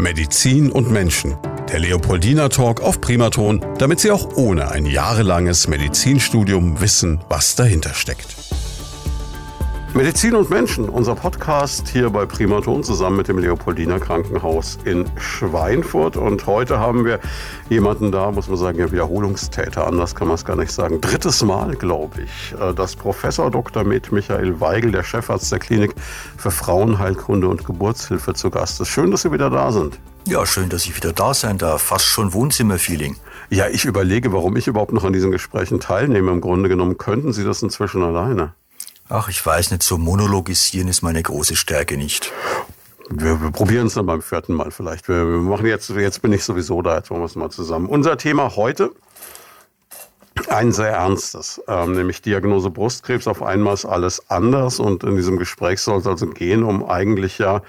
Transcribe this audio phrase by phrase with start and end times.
[0.00, 1.36] Medizin und Menschen.
[1.70, 7.94] Der Leopoldina Talk auf Primaton, damit Sie auch ohne ein jahrelanges Medizinstudium wissen, was dahinter
[7.94, 8.39] steckt.
[9.92, 16.16] Medizin und Menschen, unser Podcast hier bei Primaton zusammen mit dem Leopoldiner Krankenhaus in Schweinfurt.
[16.16, 17.18] Und heute haben wir
[17.68, 21.00] jemanden da, muss man sagen, ja, Wiederholungstäter, anders kann man es gar nicht sagen.
[21.00, 23.82] Drittes Mal, glaube ich, äh, dass Professor Dr.
[23.82, 25.92] Med Michael Weigel, der Chefarzt der Klinik
[26.36, 28.88] für Frauenheilkunde und Geburtshilfe zu Gast ist.
[28.88, 29.98] Schön, dass Sie wieder da sind.
[30.24, 31.82] Ja, schön, dass ich wieder da sein darf.
[31.82, 33.16] Fast schon Wohnzimmerfeeling.
[33.48, 36.30] Ja, ich überlege, warum ich überhaupt noch an diesen Gesprächen teilnehme.
[36.30, 38.54] Im Grunde genommen könnten Sie das inzwischen alleine.
[39.12, 42.32] Ach, ich weiß nicht, so monologisieren ist meine große Stärke nicht.
[43.08, 45.08] Wir, wir probieren es dann beim vierten Mal vielleicht.
[45.08, 47.86] Wir, wir, machen jetzt, jetzt bin ich sowieso da, jetzt machen wir es mal zusammen.
[47.86, 48.92] Unser Thema heute,
[50.48, 53.26] ein sehr ernstes, ähm, nämlich Diagnose Brustkrebs.
[53.26, 57.38] Auf einmal ist alles anders und in diesem Gespräch soll es also gehen um eigentlich
[57.38, 57.62] ja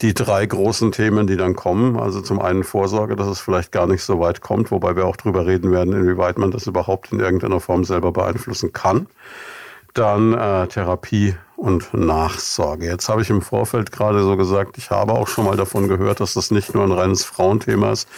[0.00, 1.98] die drei großen Themen, die dann kommen.
[1.98, 5.16] Also zum einen Vorsorge, dass es vielleicht gar nicht so weit kommt, wobei wir auch
[5.16, 9.06] drüber reden werden, inwieweit man das überhaupt in irgendeiner Form selber beeinflussen kann
[9.98, 12.86] dann äh, Therapie und Nachsorge.
[12.86, 16.20] Jetzt habe ich im Vorfeld gerade so gesagt, ich habe auch schon mal davon gehört,
[16.20, 18.08] dass das nicht nur ein reines Frauenthema ist.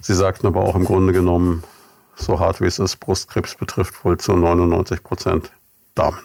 [0.00, 1.64] Sie sagten aber auch im Grunde genommen,
[2.14, 5.50] so hart wie es ist, Brustkrebs betrifft wohl zu 99 Prozent
[5.94, 6.18] Damen.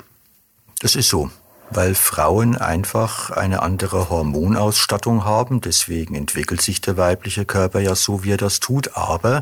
[0.79, 1.31] Das ist so,
[1.71, 5.61] weil Frauen einfach eine andere Hormonausstattung haben.
[5.61, 8.95] Deswegen entwickelt sich der weibliche Körper ja so, wie er das tut.
[8.95, 9.41] Aber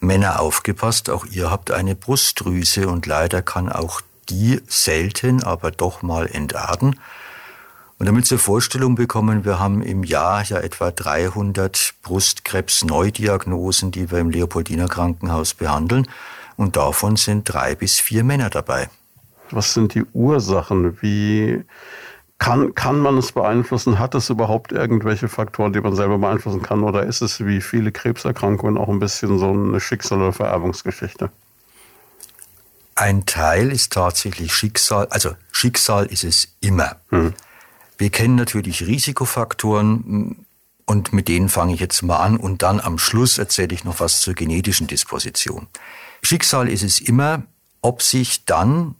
[0.00, 6.02] Männer aufgepasst, auch ihr habt eine Brustdrüse und leider kann auch die selten, aber doch
[6.02, 6.96] mal entarten.
[7.98, 14.10] Und damit Sie eine Vorstellung bekommen, wir haben im Jahr ja etwa 300 Brustkrebs-Neudiagnosen, die
[14.10, 16.06] wir im Leopoldiner Krankenhaus behandeln.
[16.56, 18.88] Und davon sind drei bis vier Männer dabei.
[19.50, 21.02] Was sind die Ursachen?
[21.02, 21.64] Wie
[22.38, 23.98] kann, kann man es beeinflussen?
[23.98, 26.84] Hat es überhaupt irgendwelche Faktoren, die man selber beeinflussen kann?
[26.84, 31.30] Oder ist es wie viele Krebserkrankungen auch ein bisschen so eine Schicksal- oder Vererbungsgeschichte?
[32.98, 36.96] Ein Teil ist tatsächlich Schicksal, also Schicksal ist es immer.
[37.10, 37.32] Mhm.
[37.96, 40.44] Wir kennen natürlich Risikofaktoren
[40.84, 44.00] und mit denen fange ich jetzt mal an und dann am Schluss erzähle ich noch
[44.00, 45.68] was zur genetischen Disposition.
[46.24, 47.44] Schicksal ist es immer,
[47.82, 48.96] ob sich dann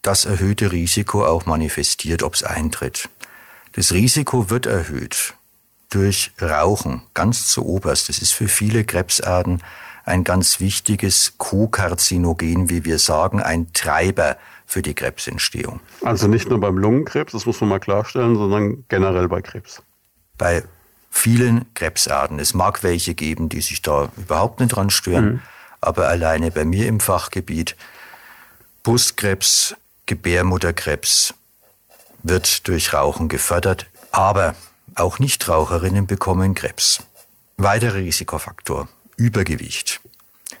[0.00, 3.10] das erhöhte Risiko auch manifestiert, ob es eintritt.
[3.72, 5.34] Das Risiko wird erhöht
[5.90, 8.08] durch Rauchen, ganz zu oberst.
[8.08, 9.62] Das ist für viele Krebsarten
[10.06, 15.80] ein ganz wichtiges Co-Karzinogen, wie wir sagen, ein Treiber für die Krebsentstehung.
[16.02, 19.82] Also nicht nur beim Lungenkrebs, das muss man mal klarstellen, sondern generell bei Krebs.
[20.38, 20.62] Bei
[21.10, 22.38] vielen Krebsarten.
[22.38, 25.40] Es mag welche geben, die sich da überhaupt nicht dran stören, mhm.
[25.80, 27.76] aber alleine bei mir im Fachgebiet
[28.84, 29.74] Brustkrebs,
[30.06, 31.34] Gebärmutterkrebs
[32.22, 34.54] wird durch Rauchen gefördert, aber
[34.94, 37.02] auch Nichtraucherinnen bekommen Krebs.
[37.56, 38.88] Weiterer Risikofaktor.
[39.16, 40.00] Übergewicht.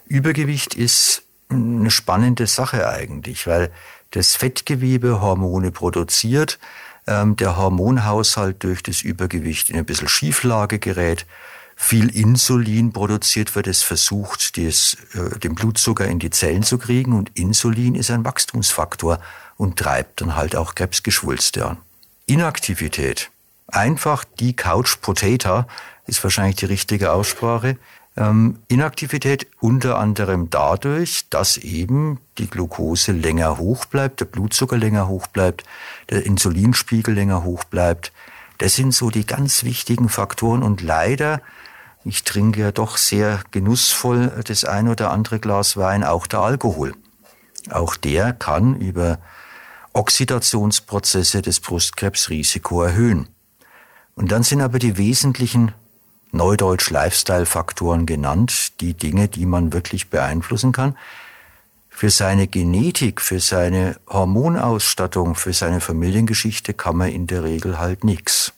[0.06, 3.70] Übergewicht ist eine spannende Sache eigentlich, weil
[4.10, 6.58] das Fettgewebe Hormone produziert,
[7.06, 11.26] ähm, der Hormonhaushalt durch das Übergewicht in ein bisschen Schieflage gerät,
[11.76, 17.12] viel Insulin produziert wird, es versucht, des, äh, den Blutzucker in die Zellen zu kriegen
[17.12, 19.20] und Insulin ist ein Wachstumsfaktor
[19.56, 21.76] und treibt dann halt auch Krebsgeschwulste an.
[22.24, 23.30] Inaktivität.
[23.68, 25.64] Einfach die Couch Potato
[26.06, 27.76] ist wahrscheinlich die richtige Aussprache.
[28.18, 35.06] Ähm, Inaktivität unter anderem dadurch, dass eben die Glucose länger hoch bleibt, der Blutzucker länger
[35.08, 35.64] hoch bleibt,
[36.08, 38.12] der Insulinspiegel länger hoch bleibt.
[38.58, 41.42] Das sind so die ganz wichtigen Faktoren und leider,
[42.04, 46.94] ich trinke ja doch sehr genussvoll das ein oder andere Glas Wein, auch der Alkohol.
[47.70, 49.18] Auch der kann über
[49.92, 53.28] Oxidationsprozesse das Brustkrebsrisiko erhöhen.
[54.14, 55.72] Und dann sind aber die wesentlichen
[56.36, 60.96] Neudeutsch Lifestyle-Faktoren genannt, die Dinge, die man wirklich beeinflussen kann.
[61.88, 68.04] Für seine Genetik, für seine Hormonausstattung, für seine Familiengeschichte kann man in der Regel halt
[68.04, 68.52] nichts.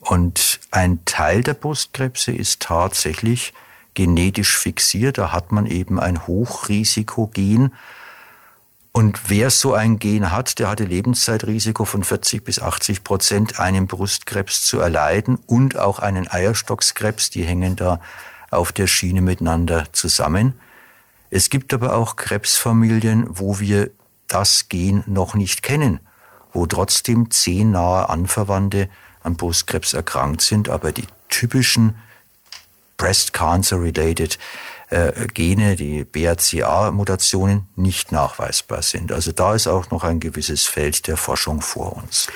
[0.00, 3.54] Und ein Teil der Brustkrebse ist tatsächlich
[3.94, 5.18] genetisch fixiert.
[5.18, 7.72] Da hat man eben ein Hochrisikogen,
[8.98, 13.60] und wer so ein Gen hat, der hat ein Lebenszeitrisiko von 40 bis 80 Prozent,
[13.60, 17.30] einen Brustkrebs zu erleiden und auch einen Eierstockskrebs.
[17.30, 18.00] Die hängen da
[18.50, 20.58] auf der Schiene miteinander zusammen.
[21.30, 23.92] Es gibt aber auch Krebsfamilien, wo wir
[24.26, 26.00] das Gen noch nicht kennen,
[26.52, 28.88] wo trotzdem zehn nahe Anverwandte
[29.22, 31.94] an Brustkrebs erkrankt sind, aber die typischen
[32.96, 34.40] Breast Cancer Related
[34.90, 39.12] äh, Gene, die BRCA-Mutationen, nicht nachweisbar sind.
[39.12, 42.28] Also da ist auch noch ein gewisses Feld der Forschung vor uns.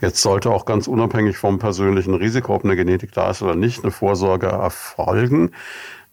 [0.00, 3.82] Jetzt sollte auch ganz unabhängig vom persönlichen Risiko, ob eine Genetik da ist oder nicht,
[3.82, 5.52] eine Vorsorge erfolgen.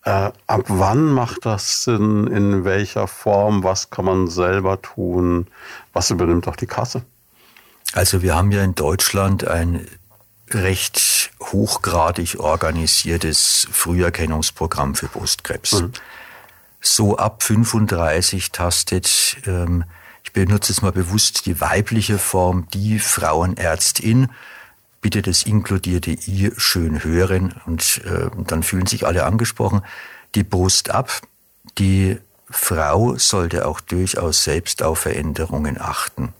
[0.04, 2.28] Äh, ab wann macht das Sinn?
[2.28, 3.64] In welcher Form?
[3.64, 5.48] Was kann man selber tun?
[5.94, 7.04] Was übernimmt auch die Kasse?
[7.94, 9.88] Also wir haben ja in Deutschland ein
[10.52, 10.98] recht
[11.42, 15.82] hochgradig organisiertes Früherkennungsprogramm für Brustkrebs.
[15.82, 15.92] Mhm.
[16.82, 19.86] So ab 35 tastet ähm,
[20.36, 24.30] benutze jetzt mal bewusst die weibliche Form, die Frauenärztin.
[25.02, 29.82] Bitte das inkludierte I schön hören und äh, dann fühlen sich alle angesprochen.
[30.36, 31.22] Die Brust ab.
[31.78, 32.18] Die
[32.50, 36.34] Frau sollte auch durchaus selbst auf Veränderungen achten.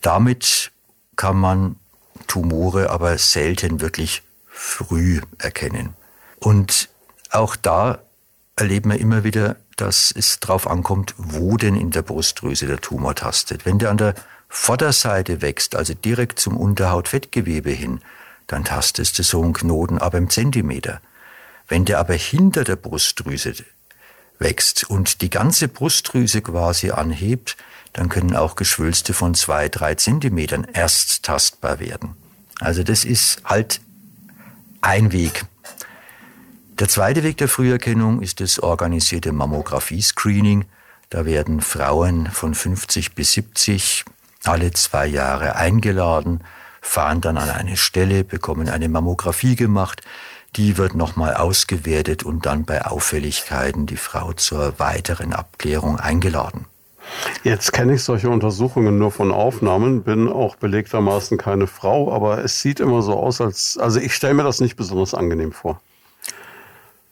[0.00, 0.70] Damit
[1.16, 1.76] kann man
[2.26, 5.94] Tumore aber selten wirklich früh erkennen.
[6.40, 6.88] Und
[7.30, 8.00] auch da
[8.56, 13.14] erleben wir immer wieder dass es darauf ankommt, wo denn in der Brustdrüse der Tumor
[13.14, 13.64] tastet.
[13.64, 14.14] Wenn der an der
[14.48, 18.00] Vorderseite wächst, also direkt zum Unterhautfettgewebe hin,
[18.48, 21.00] dann tastest du so einen Knoten aber im Zentimeter.
[21.68, 23.54] Wenn der aber hinter der Brustdrüse
[24.38, 27.56] wächst und die ganze Brustdrüse quasi anhebt,
[27.92, 32.16] dann können auch Geschwülste von zwei, drei Zentimetern erst tastbar werden.
[32.60, 33.80] Also das ist halt
[34.80, 35.44] ein Weg.
[36.78, 40.64] Der zweite Weg der Früherkennung ist das organisierte Mammographie-Screening.
[41.10, 44.04] Da werden Frauen von 50 bis 70
[44.44, 46.44] alle zwei Jahre eingeladen,
[46.80, 50.02] fahren dann an eine Stelle, bekommen eine Mammographie gemacht.
[50.56, 56.66] Die wird nochmal ausgewertet und dann bei Auffälligkeiten die Frau zur weiteren Abklärung eingeladen.
[57.42, 62.60] Jetzt kenne ich solche Untersuchungen nur von Aufnahmen, bin auch belegtermaßen keine Frau, aber es
[62.60, 65.80] sieht immer so aus, als, also ich stelle mir das nicht besonders angenehm vor.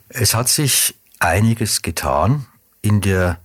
[0.08, 2.46] Es hat sich einiges getan
[2.82, 3.38] in der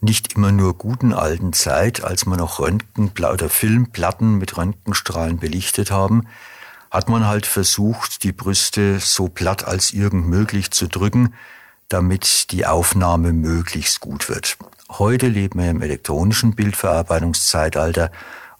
[0.00, 5.90] nicht immer nur guten alten Zeit, als man noch Röntgen oder Filmplatten mit Röntgenstrahlen belichtet
[5.90, 6.26] haben,
[6.96, 11.34] hat man halt versucht, die Brüste so platt als irgend möglich zu drücken,
[11.90, 14.56] damit die Aufnahme möglichst gut wird.
[14.88, 18.10] Heute leben wir im elektronischen Bildverarbeitungszeitalter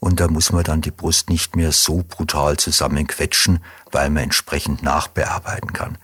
[0.01, 3.61] und da muss man dann die Brust nicht mehr so brutal zusammenquetschen,
[3.91, 5.97] weil man entsprechend nachbearbeiten kann.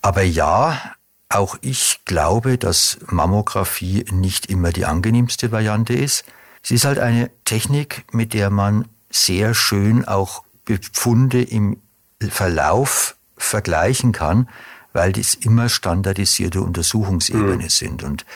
[0.00, 0.94] Aber ja,
[1.28, 6.24] auch ich glaube, dass Mammographie nicht immer die angenehmste Variante ist.
[6.62, 11.78] Sie ist halt eine Technik, mit der man sehr schön auch Befunde im
[12.20, 14.48] Verlauf vergleichen kann,
[14.92, 17.68] weil dies immer standardisierte Untersuchungsebene mhm.
[17.68, 18.02] sind.
[18.02, 18.26] Und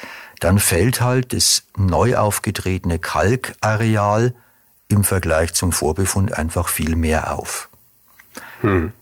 [0.41, 4.35] dann fällt halt das neu aufgetretene Kalkareal
[4.89, 7.69] im Vergleich zum Vorbefund einfach viel mehr auf.
[8.63, 8.93] Mhm.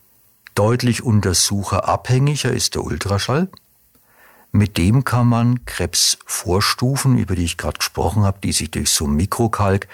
[0.55, 3.49] Deutlich untersucherabhängiger ist der Ultraschall.
[4.53, 9.06] Mit dem kann man Krebsvorstufen, über die ich gerade gesprochen habe, die sich durch so
[9.06, 9.87] Mikrokalk,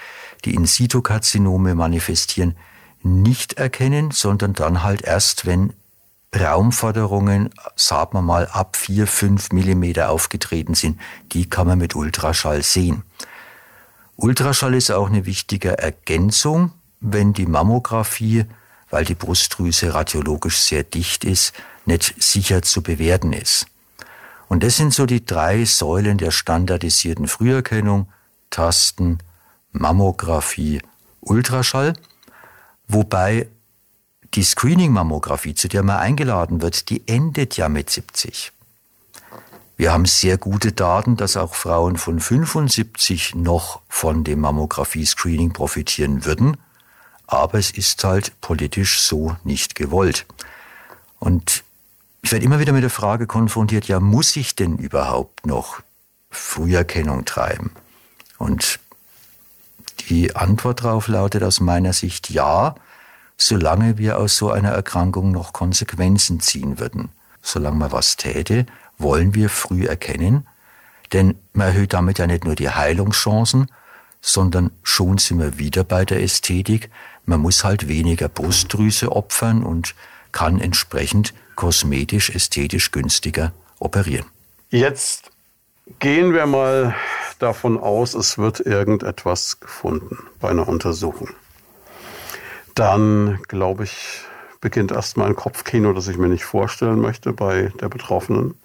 [0.45, 2.55] die In-situ-Karzinome manifestieren,
[3.07, 5.73] nicht erkennen, sondern dann halt erst, wenn
[6.35, 10.99] Raumforderungen, sagen wir mal, ab 4, 5 Millimeter aufgetreten sind,
[11.31, 13.03] die kann man mit Ultraschall sehen.
[14.17, 18.45] Ultraschall ist auch eine wichtige Ergänzung, wenn die Mammographie
[18.89, 21.53] weil die Brustdrüse radiologisch sehr dicht ist,
[21.85, 23.67] nicht sicher zu bewerten ist.
[24.47, 28.07] Und das sind so die drei Säulen der standardisierten Früherkennung,
[28.49, 29.19] Tasten,
[29.73, 30.81] Mammographie,
[31.19, 31.93] Ultraschall,
[32.87, 33.47] wobei
[34.33, 38.51] die Screening-Mammographie, zu der man eingeladen wird, die endet ja mit 70.
[39.77, 46.25] Wir haben sehr gute Daten, dass auch Frauen von 75 noch von dem Mammographie-Screening profitieren
[46.25, 46.57] würden
[47.27, 50.25] aber es ist halt politisch so nicht gewollt.
[51.19, 51.63] Und
[52.21, 55.81] ich werde immer wieder mit der Frage konfrontiert, ja, muss ich denn überhaupt noch
[56.31, 57.71] Früherkennung treiben?
[58.37, 58.79] Und
[59.97, 62.75] die Antwort darauf lautet aus meiner Sicht ja,
[63.37, 67.09] solange wir aus so einer Erkrankung noch Konsequenzen ziehen würden.
[67.41, 68.65] Solange man was täte,
[68.97, 70.47] wollen wir früh erkennen,
[71.13, 73.71] denn man erhöht damit ja nicht nur die Heilungschancen,
[74.21, 76.89] sondern schon sind wir wieder bei der Ästhetik,
[77.25, 79.95] man muss halt weniger Brustdrüse opfern und
[80.31, 84.25] kann entsprechend kosmetisch, ästhetisch günstiger operieren.
[84.69, 85.31] Jetzt
[85.99, 86.95] gehen wir mal
[87.39, 91.29] davon aus, es wird irgendetwas gefunden bei einer Untersuchung.
[92.75, 94.21] Dann, glaube ich,
[94.61, 98.55] beginnt erstmal ein Kopfkino, das ich mir nicht vorstellen möchte bei der Betroffenen.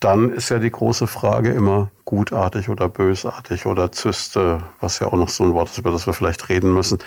[0.00, 5.12] Dann ist ja die große Frage immer gutartig oder bösartig oder Zyste, was ja auch
[5.12, 6.98] noch so ein Wort ist, über das wir vielleicht reden müssen.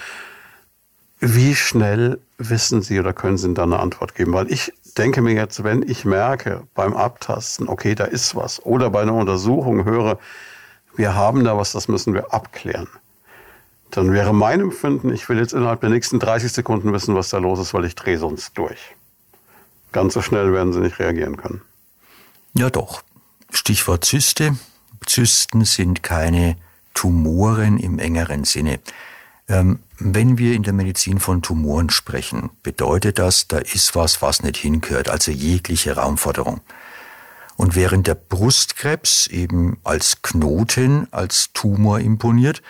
[1.19, 4.33] Wie schnell wissen Sie oder können Sie da eine Antwort geben?
[4.33, 8.89] Weil ich denke mir jetzt, wenn ich merke beim Abtasten, okay, da ist was, oder
[8.89, 10.19] bei einer Untersuchung höre,
[10.95, 12.87] wir haben da was, das müssen wir abklären,
[13.91, 17.37] dann wäre mein Empfinden, ich will jetzt innerhalb der nächsten 30 Sekunden wissen, was da
[17.37, 18.95] los ist, weil ich drehe sonst durch.
[19.91, 21.61] Ganz so schnell werden sie nicht reagieren können.
[22.53, 23.03] Ja doch.
[23.51, 24.57] Stichwort Zyste.
[25.05, 26.57] Zysten sind keine
[26.93, 28.79] Tumoren im engeren Sinne.
[29.47, 34.43] Ähm, wenn wir in der Medizin von Tumoren sprechen, bedeutet das, da ist was, was
[34.43, 36.61] nicht hingehört, also jegliche Raumforderung.
[37.55, 42.61] Und während der Brustkrebs eben als Knoten, als Tumor imponiert,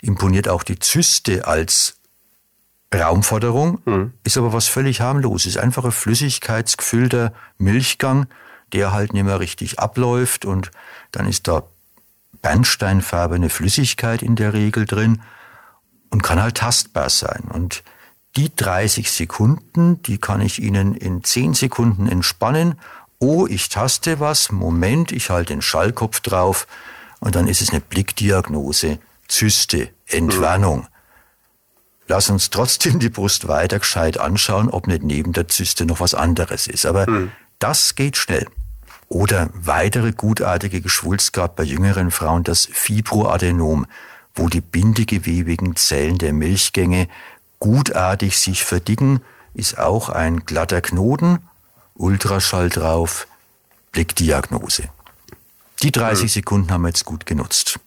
[0.00, 1.96] imponiert auch die Zyste als
[2.92, 4.12] Raumforderung, mhm.
[4.24, 5.56] ist aber was völlig harmloses.
[5.56, 8.26] Einfach ein flüssigkeitsgefüllter Milchgang,
[8.72, 10.70] der halt nicht mehr richtig abläuft und
[11.12, 11.64] dann ist da
[12.40, 15.22] bernsteinfarbene Flüssigkeit in der Regel drin
[16.12, 17.44] und kann halt tastbar sein.
[17.52, 17.82] Und
[18.36, 22.78] die 30 Sekunden, die kann ich Ihnen in 10 Sekunden entspannen.
[23.18, 26.66] Oh, ich taste was, Moment, ich halte den Schallkopf drauf
[27.20, 30.86] und dann ist es eine Blickdiagnose, Zyste, Entwarnung.
[32.08, 36.14] Lass uns trotzdem die Brust weiter gescheit anschauen, ob nicht neben der Zyste noch was
[36.14, 36.84] anderes ist.
[36.84, 37.32] Aber mhm.
[37.58, 38.48] das geht schnell.
[39.08, 43.86] Oder weitere gutartige Geschwulst gab bei jüngeren Frauen das Fibroadenom,
[44.34, 47.08] wo die bindegewebigen Zellen der Milchgänge
[47.58, 49.20] gutartig sich verdicken,
[49.54, 51.38] ist auch ein glatter Knoten,
[51.94, 53.26] Ultraschall drauf,
[53.92, 54.88] Blickdiagnose.
[55.82, 56.28] Die 30 mhm.
[56.28, 57.78] Sekunden haben wir jetzt gut genutzt.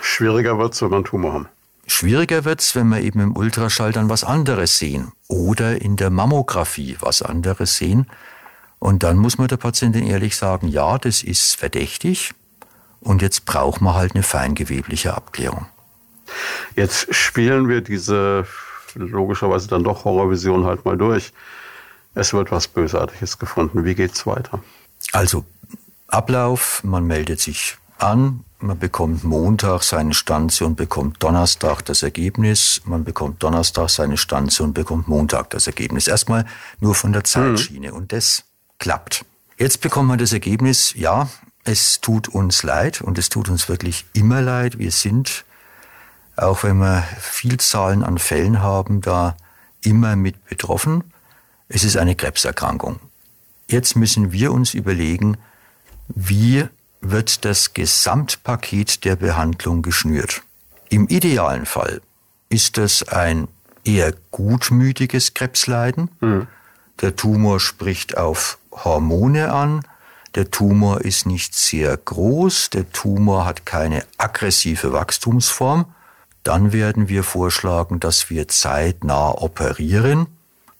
[0.00, 1.48] Schwieriger wird's, wenn wir einen Tumor haben.
[1.86, 6.96] Schwieriger wird's, wenn wir eben im Ultraschall dann was anderes sehen oder in der Mammographie
[7.00, 8.06] was anderes sehen.
[8.78, 12.32] Und dann muss man der Patientin ehrlich sagen, ja, das ist verdächtig
[13.04, 15.66] und jetzt brauchen wir halt eine feingewebliche Abklärung.
[16.74, 18.46] Jetzt spielen wir diese
[18.94, 21.32] logischerweise dann doch Horrorvision halt mal durch.
[22.14, 23.84] Es wird was Bösartiges gefunden.
[23.84, 24.62] Wie geht's weiter?
[25.12, 25.44] Also
[26.08, 32.80] Ablauf, man meldet sich an, man bekommt Montag seine Stanze und bekommt Donnerstag das Ergebnis.
[32.84, 36.08] Man bekommt Donnerstag seine Stanze und bekommt Montag das Ergebnis.
[36.08, 36.46] Erstmal
[36.80, 37.90] nur von der Zeitschiene.
[37.90, 37.96] Mhm.
[37.96, 38.44] Und das
[38.78, 39.24] klappt.
[39.58, 41.28] Jetzt bekommt man das Ergebnis, ja,
[41.64, 44.78] es tut uns leid und es tut uns wirklich immer leid.
[44.78, 45.44] Wir sind,
[46.36, 49.36] auch wenn wir Vielzahlen an Fällen haben, da
[49.82, 51.04] immer mit betroffen.
[51.68, 53.00] Es ist eine Krebserkrankung.
[53.68, 55.38] Jetzt müssen wir uns überlegen,
[56.08, 56.68] wie
[57.00, 60.42] wird das Gesamtpaket der Behandlung geschnürt.
[60.88, 62.00] Im idealen Fall
[62.48, 63.48] ist das ein
[63.84, 66.10] eher gutmütiges Krebsleiden.
[66.20, 66.46] Mhm.
[67.00, 69.80] Der Tumor spricht auf Hormone an.
[70.34, 72.70] Der Tumor ist nicht sehr groß.
[72.70, 75.86] Der Tumor hat keine aggressive Wachstumsform.
[76.42, 80.26] Dann werden wir vorschlagen, dass wir zeitnah operieren.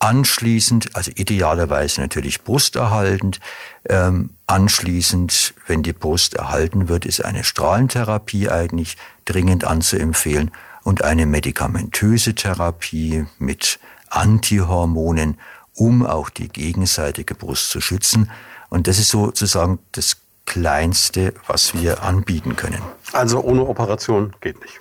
[0.00, 3.40] Anschließend, also idealerweise natürlich brusterhaltend,
[3.88, 10.50] ähm, anschließend, wenn die Brust erhalten wird, ist eine Strahlentherapie eigentlich dringend anzuempfehlen
[10.82, 13.78] und eine medikamentöse Therapie mit
[14.10, 15.38] Antihormonen
[15.74, 18.30] um auch die gegenseitige Brust zu schützen.
[18.68, 20.16] Und das ist sozusagen das
[20.46, 22.82] Kleinste, was wir anbieten können.
[23.12, 24.80] Also ohne Operation geht nicht.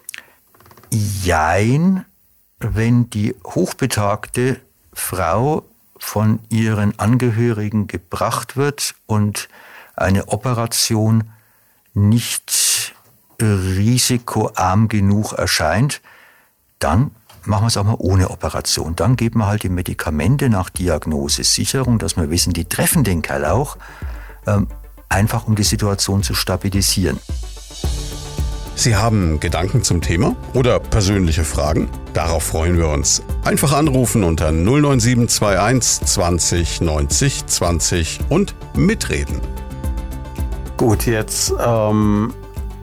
[0.91, 2.05] Jein,
[2.59, 4.59] wenn die hochbetagte
[4.93, 5.65] Frau
[5.97, 9.47] von ihren Angehörigen gebracht wird und
[9.95, 11.29] eine Operation
[11.93, 12.93] nicht
[13.41, 16.01] risikoarm genug erscheint,
[16.79, 17.11] dann
[17.45, 18.95] machen wir es auch mal ohne Operation.
[18.95, 23.21] Dann geben wir halt die Medikamente nach Diagnose, Sicherung, dass wir wissen, die treffen den
[23.21, 23.77] Kerl auch,
[24.47, 24.67] ähm,
[25.09, 27.19] einfach um die Situation zu stabilisieren.
[28.75, 31.89] Sie haben Gedanken zum Thema oder persönliche Fragen?
[32.13, 33.21] Darauf freuen wir uns.
[33.43, 39.39] Einfach anrufen unter 09721 20 90 20 und mitreden.
[40.75, 42.33] Gut, jetzt ähm,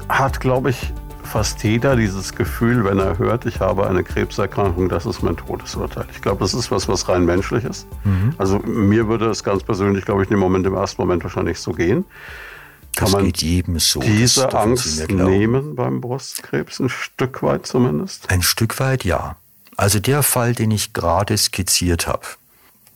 [0.08, 0.92] hat, glaube ich,
[1.30, 6.06] fast jeder dieses Gefühl, wenn er hört, ich habe eine Krebserkrankung, das ist mein Todesurteil.
[6.12, 7.86] Ich glaube, das ist was, was rein menschlich ist.
[8.04, 8.34] Mhm.
[8.36, 11.72] Also mir würde es ganz persönlich, glaube ich, im Moment, im ersten Moment wahrscheinlich so
[11.72, 12.04] gehen.
[12.96, 14.00] Kann das man jedem so.
[14.00, 18.28] diese Angst nehmen beim Brustkrebs, ein Stück weit zumindest?
[18.28, 19.36] Ein Stück weit ja.
[19.76, 22.26] Also der Fall, den ich gerade skizziert habe,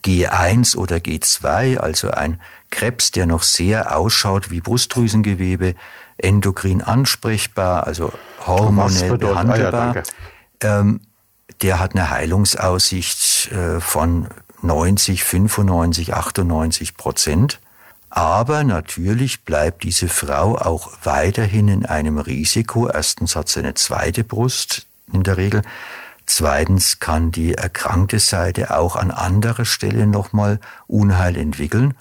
[0.05, 5.75] G1 oder G2, also ein Krebs, der noch sehr ausschaut wie Brustdrüsengewebe,
[6.17, 8.13] endokrin ansprechbar, also
[8.45, 9.95] hormonell behandelbar.
[9.97, 10.03] Ah,
[10.63, 11.01] ja, ähm,
[11.61, 14.27] der hat eine Heilungsaussicht äh, von
[14.61, 17.59] 90, 95, 98 Prozent.
[18.09, 22.87] Aber natürlich bleibt diese Frau auch weiterhin in einem Risiko.
[22.87, 25.63] Erstens hat sie eine zweite Brust in der Regel.
[26.25, 31.93] Zweitens kann die erkrankte Seite auch an anderer Stelle nochmal Unheil entwickeln.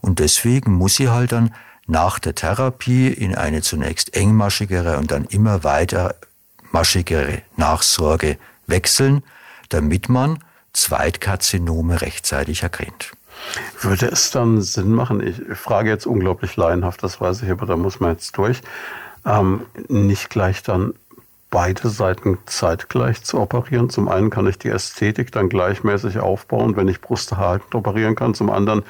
[0.00, 1.54] Und deswegen muss sie halt dann
[1.92, 6.16] nach der Therapie in eine zunächst engmaschigere und dann immer weiter
[6.72, 9.22] maschigere Nachsorge wechseln,
[9.68, 13.12] damit man Zweitkarzinome rechtzeitig erkennt.
[13.80, 17.76] Würde es dann Sinn machen, ich frage jetzt unglaublich laienhaft, das weiß ich, aber da
[17.76, 18.62] muss man jetzt durch,
[19.26, 20.94] ähm, nicht gleich dann
[21.50, 23.90] beide Seiten zeitgleich zu operieren.
[23.90, 28.32] Zum einen kann ich die Ästhetik dann gleichmäßig aufbauen, wenn ich brusterhaltend operieren kann.
[28.32, 28.82] Zum anderen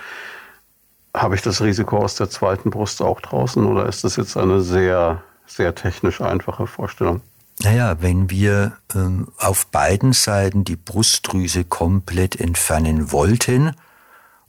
[1.14, 4.62] habe ich das Risiko aus der zweiten Brust auch draußen oder ist das jetzt eine
[4.62, 7.20] sehr, sehr technisch einfache Vorstellung?
[7.62, 13.76] Naja, wenn wir ähm, auf beiden Seiten die Brustdrüse komplett entfernen wollten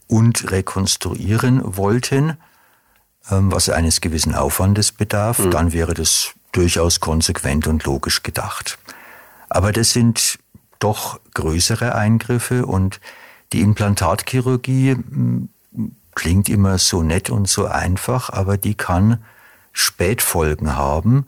[0.07, 2.37] und rekonstruieren wollten,
[3.29, 5.51] ähm, was eines gewissen Aufwandes bedarf, mhm.
[5.51, 8.79] dann wäre das durchaus konsequent und logisch gedacht.
[9.49, 10.39] Aber das sind
[10.79, 12.99] doch größere Eingriffe und
[13.51, 15.49] die Implantatchirurgie hm,
[16.15, 19.23] klingt immer so nett und so einfach, aber die kann
[19.71, 21.27] Spätfolgen haben.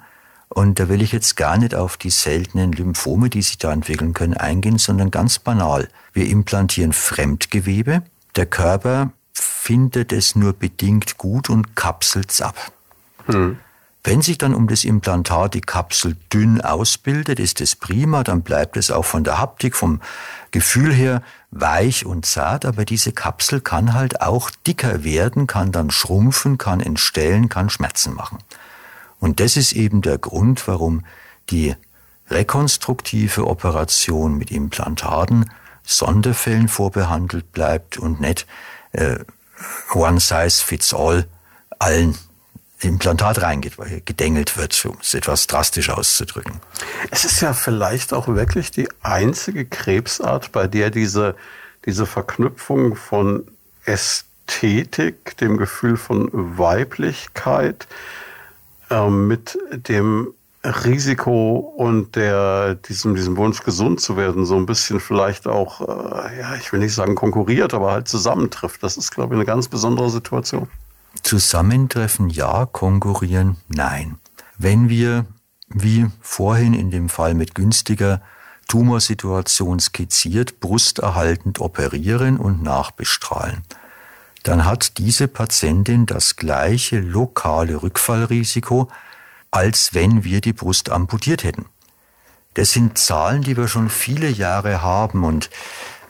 [0.50, 4.14] Und da will ich jetzt gar nicht auf die seltenen Lymphome, die sich da entwickeln
[4.14, 5.90] können, eingehen, sondern ganz banal.
[6.14, 8.04] Wir implantieren Fremdgewebe.
[8.36, 12.72] Der Körper findet es nur bedingt gut und kapselt's ab.
[13.26, 13.58] Hm.
[14.06, 18.78] Wenn sich dann um das Implantat die Kapsel dünn ausbildet, ist es prima, dann bleibt
[18.78, 20.00] es auch von der Haptik, vom
[20.52, 25.90] Gefühl her weich und zart, aber diese Kapsel kann halt auch dicker werden, kann dann
[25.90, 28.38] schrumpfen, kann entstellen, kann Schmerzen machen.
[29.20, 31.04] Und das ist eben der Grund, warum
[31.50, 31.76] die
[32.30, 35.50] rekonstruktive Operation mit Implantaten
[35.82, 38.46] Sonderfällen vorbehandelt bleibt und nicht
[38.92, 39.18] äh,
[39.96, 41.28] one size fits all
[41.80, 42.16] allen
[42.88, 46.60] Implantat reingedengelt wird, um es etwas drastisch auszudrücken.
[47.12, 51.36] Es ist ja vielleicht auch wirklich die einzige Krebsart, bei der diese,
[51.86, 53.46] diese Verknüpfung von
[53.86, 57.88] Ästhetik, dem Gefühl von Weiblichkeit
[58.90, 65.00] äh, mit dem Risiko und der, diesem, diesem Wunsch, gesund zu werden, so ein bisschen
[65.00, 68.82] vielleicht auch, äh, ja, ich will nicht sagen konkurriert, aber halt zusammentrifft.
[68.82, 70.68] Das ist, glaube ich, eine ganz besondere Situation.
[71.26, 74.20] Zusammentreffen ja, konkurrieren nein.
[74.60, 75.26] Wenn wir,
[75.68, 78.22] wie vorhin in dem Fall mit günstiger
[78.68, 83.64] Tumorsituation skizziert, brusterhaltend operieren und nachbestrahlen,
[84.44, 88.92] dann hat diese Patientin das gleiche lokale Rückfallrisiko,
[89.50, 91.66] als wenn wir die Brust amputiert hätten.
[92.54, 95.50] Das sind Zahlen, die wir schon viele Jahre haben und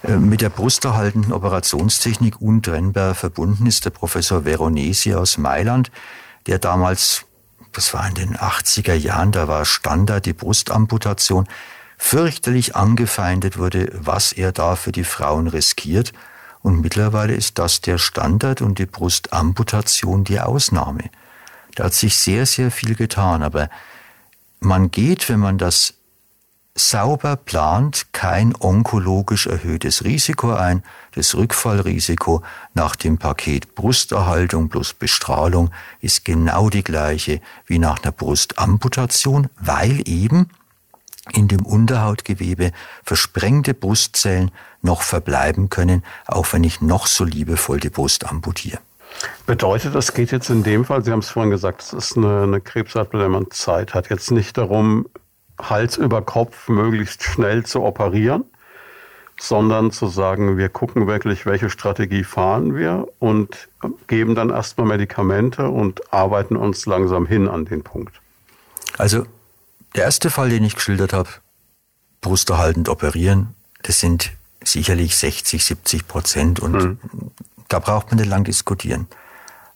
[0.07, 5.91] mit der brusterhaltenden Operationstechnik untrennbar verbunden ist der Professor Veronesi aus Mailand,
[6.47, 7.25] der damals,
[7.71, 11.47] das war in den 80er Jahren, da war Standard die Brustamputation,
[11.97, 16.13] fürchterlich angefeindet wurde, was er da für die Frauen riskiert.
[16.61, 21.09] Und mittlerweile ist das der Standard und die Brustamputation die Ausnahme.
[21.75, 23.69] Da hat sich sehr, sehr viel getan, aber
[24.59, 25.94] man geht, wenn man das
[26.75, 30.83] sauber plant, kein onkologisch erhöhtes Risiko ein.
[31.13, 38.11] Das Rückfallrisiko nach dem Paket Brusterhaltung plus Bestrahlung ist genau die gleiche wie nach einer
[38.11, 40.49] Brustamputation, weil eben
[41.31, 42.71] in dem Unterhautgewebe
[43.03, 48.79] versprengte Brustzellen noch verbleiben können, auch wenn ich noch so liebevoll die Brust amputiere.
[49.45, 52.43] Bedeutet, das geht jetzt in dem Fall, Sie haben es vorhin gesagt, es ist eine,
[52.43, 55.07] eine Krebsart, bei der man Zeit hat, jetzt nicht darum,
[55.59, 58.43] Hals über Kopf möglichst schnell zu operieren,
[59.39, 63.67] sondern zu sagen, wir gucken wirklich, welche Strategie fahren wir und
[64.07, 68.21] geben dann erstmal Medikamente und arbeiten uns langsam hin an den Punkt.
[68.97, 69.25] Also
[69.95, 71.29] der erste Fall, den ich geschildert habe,
[72.21, 74.31] brusterhaltend operieren, das sind
[74.63, 76.97] sicherlich 60, 70 Prozent und hm.
[77.67, 79.07] da braucht man nicht lang diskutieren.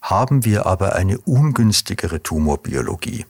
[0.02, 3.26] Haben wir aber eine ungünstigere Tumorbiologie,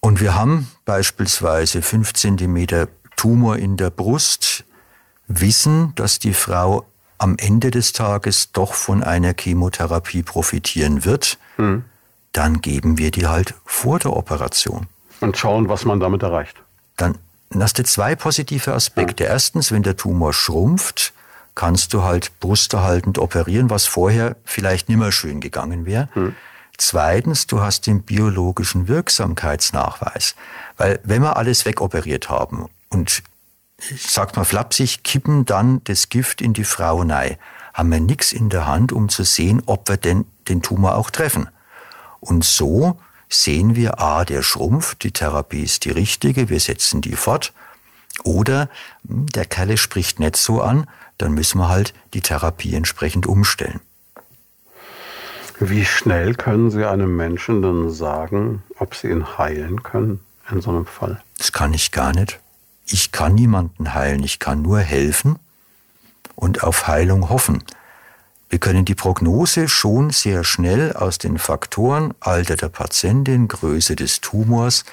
[0.00, 4.64] und wir haben beispielsweise 5 cm Tumor in der Brust,
[5.26, 6.86] wissen, dass die Frau
[7.18, 11.84] am Ende des Tages doch von einer Chemotherapie profitieren wird, mhm.
[12.32, 14.86] dann geben wir die halt vor der Operation.
[15.20, 16.62] Und schauen, was man damit erreicht.
[16.96, 17.18] Dann
[17.58, 19.24] hast du zwei positive Aspekte.
[19.24, 19.30] Ja.
[19.30, 21.12] Erstens, wenn der Tumor schrumpft,
[21.56, 26.08] kannst du halt brusterhaltend operieren, was vorher vielleicht nimmer schön gegangen wäre.
[26.14, 26.36] Mhm.
[26.78, 30.36] Zweitens, du hast den biologischen Wirksamkeitsnachweis.
[30.76, 33.22] Weil wenn wir alles wegoperiert haben und
[33.90, 37.36] ich sag mal flapsig, kippen dann das Gift in die Frau rein,
[37.74, 41.10] haben wir nichts in der Hand, um zu sehen, ob wir denn den Tumor auch
[41.10, 41.48] treffen.
[42.20, 47.14] Und so sehen wir, ah, der schrumpft, die Therapie ist die richtige, wir setzen die
[47.14, 47.52] fort.
[48.24, 48.68] Oder
[49.06, 50.88] hm, der Kerle spricht nicht so an,
[51.18, 53.80] dann müssen wir halt die Therapie entsprechend umstellen.
[55.60, 60.20] Wie schnell können Sie einem Menschen dann sagen, ob Sie ihn heilen können?
[60.50, 61.20] in so einem Fall?
[61.38, 62.40] Das kann ich gar nicht.
[62.86, 65.38] Ich kann niemanden heilen, ich kann nur helfen
[66.34, 67.62] und auf Heilung hoffen.
[68.48, 74.22] Wir können die Prognose schon sehr schnell aus den Faktoren Alter der Patientin, Größe des
[74.22, 74.84] Tumors,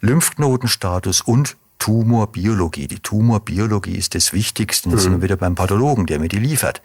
[0.00, 2.86] Lymphknotenstatus und Tumorbiologie.
[2.86, 4.90] Die Tumorbiologie ist das Wichtigste.
[4.90, 5.02] Jetzt mhm.
[5.02, 6.82] sind wir wieder beim Pathologen, der mir die liefert.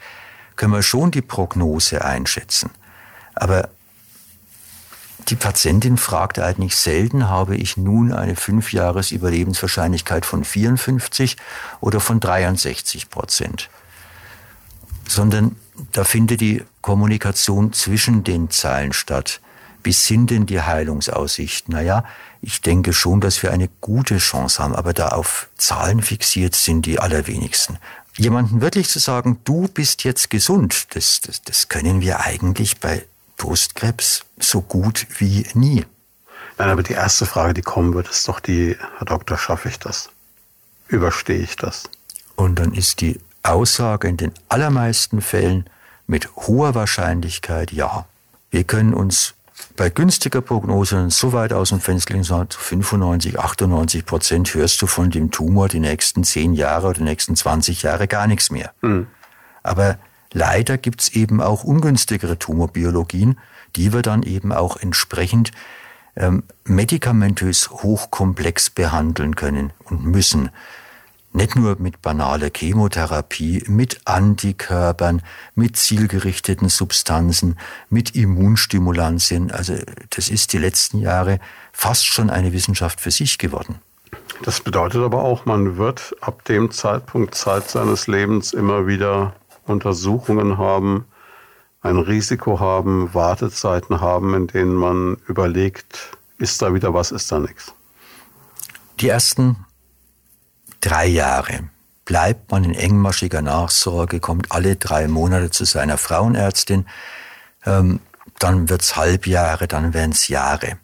[0.55, 2.71] Können wir schon die Prognose einschätzen.
[3.41, 3.69] Aber
[5.29, 11.35] die Patientin fragt eigentlich selten, habe ich nun eine Fünfjahres-Überlebenswahrscheinlichkeit von 54
[11.81, 13.69] oder von 63 Prozent.
[15.07, 15.57] Sondern
[15.91, 19.41] da findet die Kommunikation zwischen den Zeilen statt.
[19.83, 21.73] Wie sind denn die Heilungsaussichten?
[21.73, 22.05] Naja,
[22.41, 26.85] ich denke schon, dass wir eine gute Chance haben, aber da auf Zahlen fixiert sind
[26.85, 27.77] die allerwenigsten.
[28.15, 33.05] Jemanden wirklich zu sagen, du bist jetzt gesund, das, das, das können wir eigentlich bei
[33.37, 35.85] Brustkrebs so gut wie nie.
[36.57, 39.79] Nein, aber die erste Frage, die kommen wird, ist doch die, Herr Doktor, schaffe ich
[39.79, 40.09] das?
[40.87, 41.83] Überstehe ich das?
[42.35, 45.69] Und dann ist die Aussage in den allermeisten Fällen
[46.07, 48.05] mit hoher Wahrscheinlichkeit ja.
[48.49, 49.33] Wir können uns
[49.75, 54.87] bei günstiger Prognose so weit aus dem Fenster legen, zu 95, 98 Prozent hörst du
[54.87, 58.71] von dem Tumor die nächsten 10 Jahre oder die nächsten 20 Jahre gar nichts mehr.
[58.81, 59.07] Mhm.
[59.63, 59.97] Aber
[60.33, 63.37] leider gibt's eben auch ungünstigere Tumorbiologien,
[63.75, 65.51] die wir dann eben auch entsprechend
[66.15, 70.49] ähm, medikamentös hochkomplex behandeln können und müssen.
[71.33, 75.21] Nicht nur mit banaler Chemotherapie, mit Antikörpern,
[75.53, 77.59] mit zielgerichteten Substanzen,
[77.89, 79.51] mit Immunstimulantien.
[79.51, 79.75] Also
[80.09, 81.39] das ist die letzten Jahre
[81.71, 83.79] fast schon eine Wissenschaft für sich geworden.
[84.41, 89.35] Das bedeutet aber auch, man wird ab dem Zeitpunkt Zeit seines Lebens immer wieder
[89.67, 91.05] Untersuchungen haben,
[91.81, 97.39] ein Risiko haben, Wartezeiten haben, in denen man überlegt, ist da wieder was, ist da
[97.39, 97.73] nichts.
[98.99, 99.65] Die ersten
[100.81, 101.69] drei Jahre
[102.05, 106.85] bleibt man in engmaschiger Nachsorge, kommt alle drei Monate zu seiner Frauenärztin,
[107.65, 107.99] ähm,
[108.39, 110.77] dann wird's Halbjahre, dann werden's Jahre.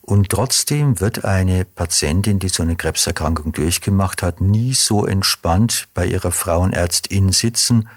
[0.00, 6.06] Und trotzdem wird eine Patientin, die so eine Krebserkrankung durchgemacht hat, nie so entspannt bei
[6.06, 7.88] ihrer Frauenärztin sitzen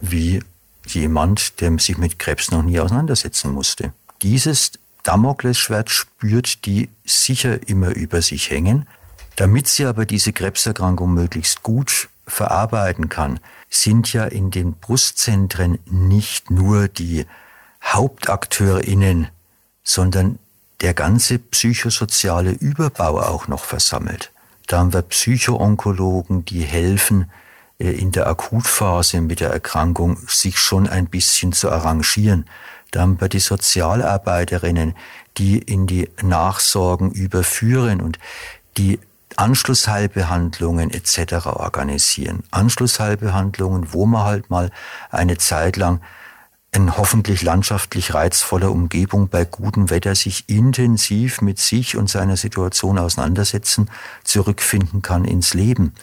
[0.00, 0.42] wie
[0.86, 3.92] jemand, der sich mit Krebs noch nie auseinandersetzen musste.
[4.22, 8.86] Dieses Damoklesschwert spürt die sicher immer über sich hängen,
[9.36, 16.50] damit sie aber diese Krebserkrankung möglichst gut verarbeiten kann, sind ja in den Brustzentren nicht
[16.50, 17.26] nur die
[17.82, 19.28] Hauptakteurinnen,
[19.84, 20.38] sondern
[20.80, 24.32] der ganze psychosoziale Überbau auch noch versammelt.
[24.66, 27.30] Da haben wir Psychoonkologen, die helfen,
[27.78, 32.46] in der Akutphase mit der Erkrankung sich schon ein bisschen zu arrangieren.
[32.90, 34.94] Da haben wir die Sozialarbeiterinnen,
[35.36, 38.18] die in die Nachsorgen überführen und
[38.76, 38.98] die
[39.36, 41.46] Anschlussheilbehandlungen etc.
[41.46, 42.42] organisieren.
[42.50, 44.70] Anschlussheilbehandlungen, wo man halt mal
[45.10, 46.00] eine Zeit lang
[46.72, 52.98] in hoffentlich landschaftlich reizvoller Umgebung bei gutem Wetter sich intensiv mit sich und seiner Situation
[52.98, 53.90] auseinandersetzen,
[54.24, 55.94] zurückfinden kann ins Leben.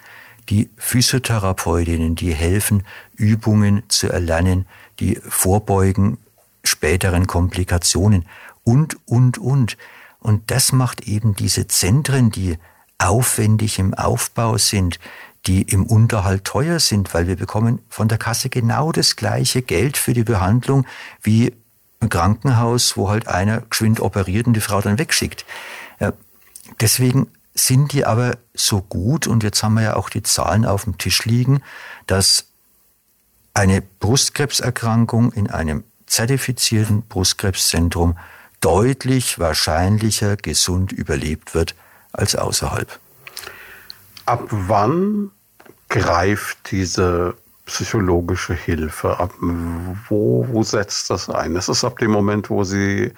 [0.49, 2.83] Die Physiotherapeutinnen, die helfen,
[3.15, 4.65] Übungen zu erlernen,
[4.99, 6.17] die vorbeugen
[6.63, 8.25] späteren Komplikationen
[8.63, 9.77] und, und, und.
[10.19, 12.57] Und das macht eben diese Zentren, die
[12.97, 14.99] aufwendig im Aufbau sind,
[15.47, 19.97] die im Unterhalt teuer sind, weil wir bekommen von der Kasse genau das gleiche Geld
[19.97, 20.87] für die Behandlung
[21.21, 21.53] wie
[21.99, 25.45] im Krankenhaus, wo halt einer geschwind operiert und die Frau dann wegschickt.
[26.79, 30.83] Deswegen sind die aber so gut, und jetzt haben wir ja auch die Zahlen auf
[30.83, 31.61] dem Tisch liegen,
[32.05, 32.45] dass
[33.53, 38.17] eine Brustkrebserkrankung in einem zertifizierten Brustkrebszentrum
[38.59, 41.75] deutlich wahrscheinlicher gesund überlebt wird
[42.11, 42.99] als außerhalb.
[44.25, 45.31] Ab wann
[45.89, 49.19] greift diese psychologische Hilfe?
[49.19, 49.33] Ab
[50.09, 51.55] wo, wo setzt das ein?
[51.55, 53.13] Ist es ab dem Moment, wo Sie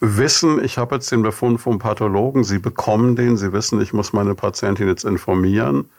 [0.00, 4.12] wissen, ich habe jetzt den Befund vom Pathologen, Sie bekommen den, Sie wissen, ich muss
[4.12, 5.90] meine Patientin jetzt informieren.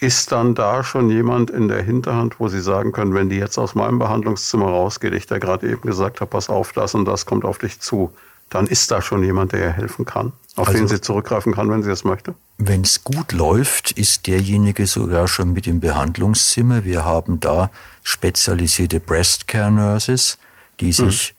[0.00, 3.58] Ist dann da schon jemand in der Hinterhand, wo Sie sagen können, wenn die jetzt
[3.58, 7.26] aus meinem Behandlungszimmer rausgeht, ich da gerade eben gesagt habe, pass auf, das und das
[7.26, 8.12] kommt auf dich zu,
[8.48, 10.32] dann ist da schon jemand, der ihr helfen kann?
[10.56, 12.34] Auf also, den sie zurückgreifen kann, wenn sie es möchte?
[12.56, 16.84] Wenn es gut läuft, ist derjenige sogar schon mit im Behandlungszimmer.
[16.84, 17.70] Wir haben da
[18.02, 20.38] spezialisierte Breast Care Nurses,
[20.80, 21.37] die sich mhm.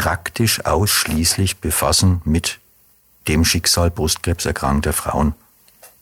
[0.00, 2.58] Praktisch ausschließlich befassen mit
[3.28, 5.34] dem Schicksal brustkrebserkrankter Frauen.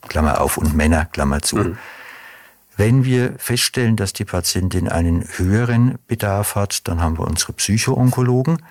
[0.07, 1.57] Klammer auf und Männer, Klammer zu.
[1.57, 1.77] Mhm.
[2.77, 8.63] Wenn wir feststellen, dass die Patientin einen höheren Bedarf hat, dann haben wir unsere Psychoonkologen,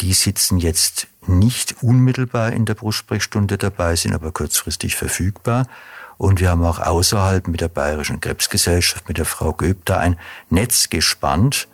[0.00, 5.68] die sitzen jetzt nicht unmittelbar in der Brustsprechstunde dabei, sind aber kurzfristig verfügbar.
[6.16, 10.18] Und wir haben auch außerhalb mit der Bayerischen Krebsgesellschaft, mit der Frau Göb, da ein
[10.50, 11.68] Netz gespannt,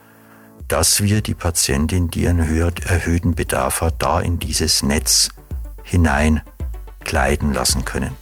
[0.70, 2.48] dass wir die Patientin, die einen
[2.86, 5.30] erhöhten Bedarf hat, da in dieses Netz
[5.82, 8.12] hineinkleiden lassen können.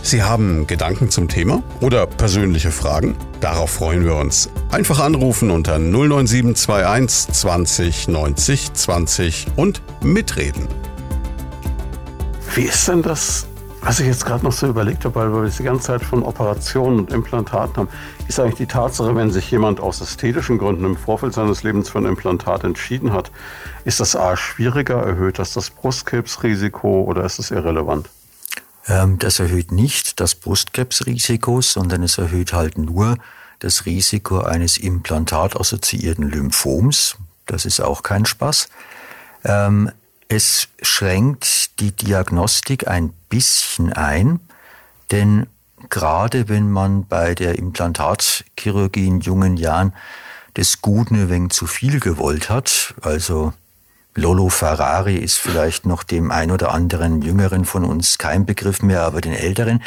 [0.00, 3.14] Sie haben Gedanken zum Thema oder persönliche Fragen?
[3.40, 4.48] Darauf freuen wir uns.
[4.70, 10.66] Einfach anrufen unter 09721 20 90 20 und mitreden.
[12.54, 13.46] Wie ist denn das
[13.80, 17.00] was ich jetzt gerade noch so überlegt habe, weil wir die ganze Zeit von Operationen
[17.00, 17.88] und Implantaten haben,
[18.26, 21.98] ist eigentlich die Tatsache, wenn sich jemand aus ästhetischen Gründen im Vorfeld seines Lebens für
[21.98, 23.30] ein Implantat entschieden hat,
[23.84, 28.08] ist das A schwieriger, erhöht das das Brustkrebsrisiko oder ist es irrelevant?
[28.86, 33.16] Ähm, das erhöht nicht das Brustkrebsrisiko, sondern es erhöht halt nur
[33.60, 37.16] das Risiko eines implantatassoziierten Lymphoms.
[37.46, 38.68] Das ist auch kein Spaß.
[39.44, 39.90] Ähm,
[40.28, 41.44] es schränkt
[41.80, 44.40] die Diagnostik ein bisschen ein,
[45.10, 45.46] denn
[45.90, 49.94] gerade wenn man bei der Implantatchirurgie in jungen Jahren
[50.56, 53.52] des Guten ein wenig zu viel gewollt hat, also
[54.14, 59.02] Lolo Ferrari ist vielleicht noch dem ein oder anderen Jüngeren von uns kein Begriff mehr,
[59.02, 59.82] aber den Älteren,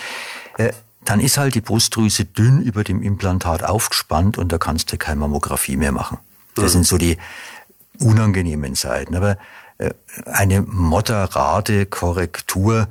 [0.57, 0.71] äh,
[1.03, 5.19] dann ist halt die Brustdrüse dünn über dem Implantat aufgespannt und da kannst du keine
[5.19, 6.19] Mammographie mehr machen.
[6.55, 6.69] Das mhm.
[6.69, 7.17] sind so die
[7.99, 9.15] unangenehmen Seiten.
[9.15, 9.37] Aber
[10.25, 12.87] eine moderate Korrektur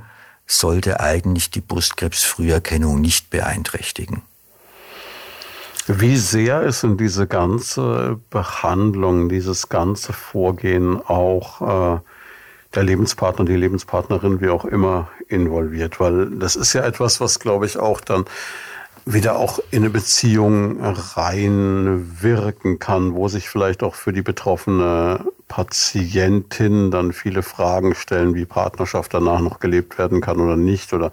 [0.47, 4.23] sollte eigentlich die Brustkrebsfrüherkennung nicht beeinträchtigen.
[5.87, 12.01] Wie sehr ist in diese ganze Behandlung, dieses ganze Vorgehen auch äh,
[12.75, 15.99] der Lebenspartner, die Lebenspartnerin, wie auch immer, involviert?
[15.99, 18.25] Weil das ist ja etwas, was, glaube ich, auch dann
[19.05, 26.93] wieder auch in eine Beziehung reinwirken kann, wo sich vielleicht auch für die betroffene Patientin
[26.93, 30.93] dann viele Fragen stellen, wie Partnerschaft danach noch gelebt werden kann oder nicht.
[30.93, 31.11] Oder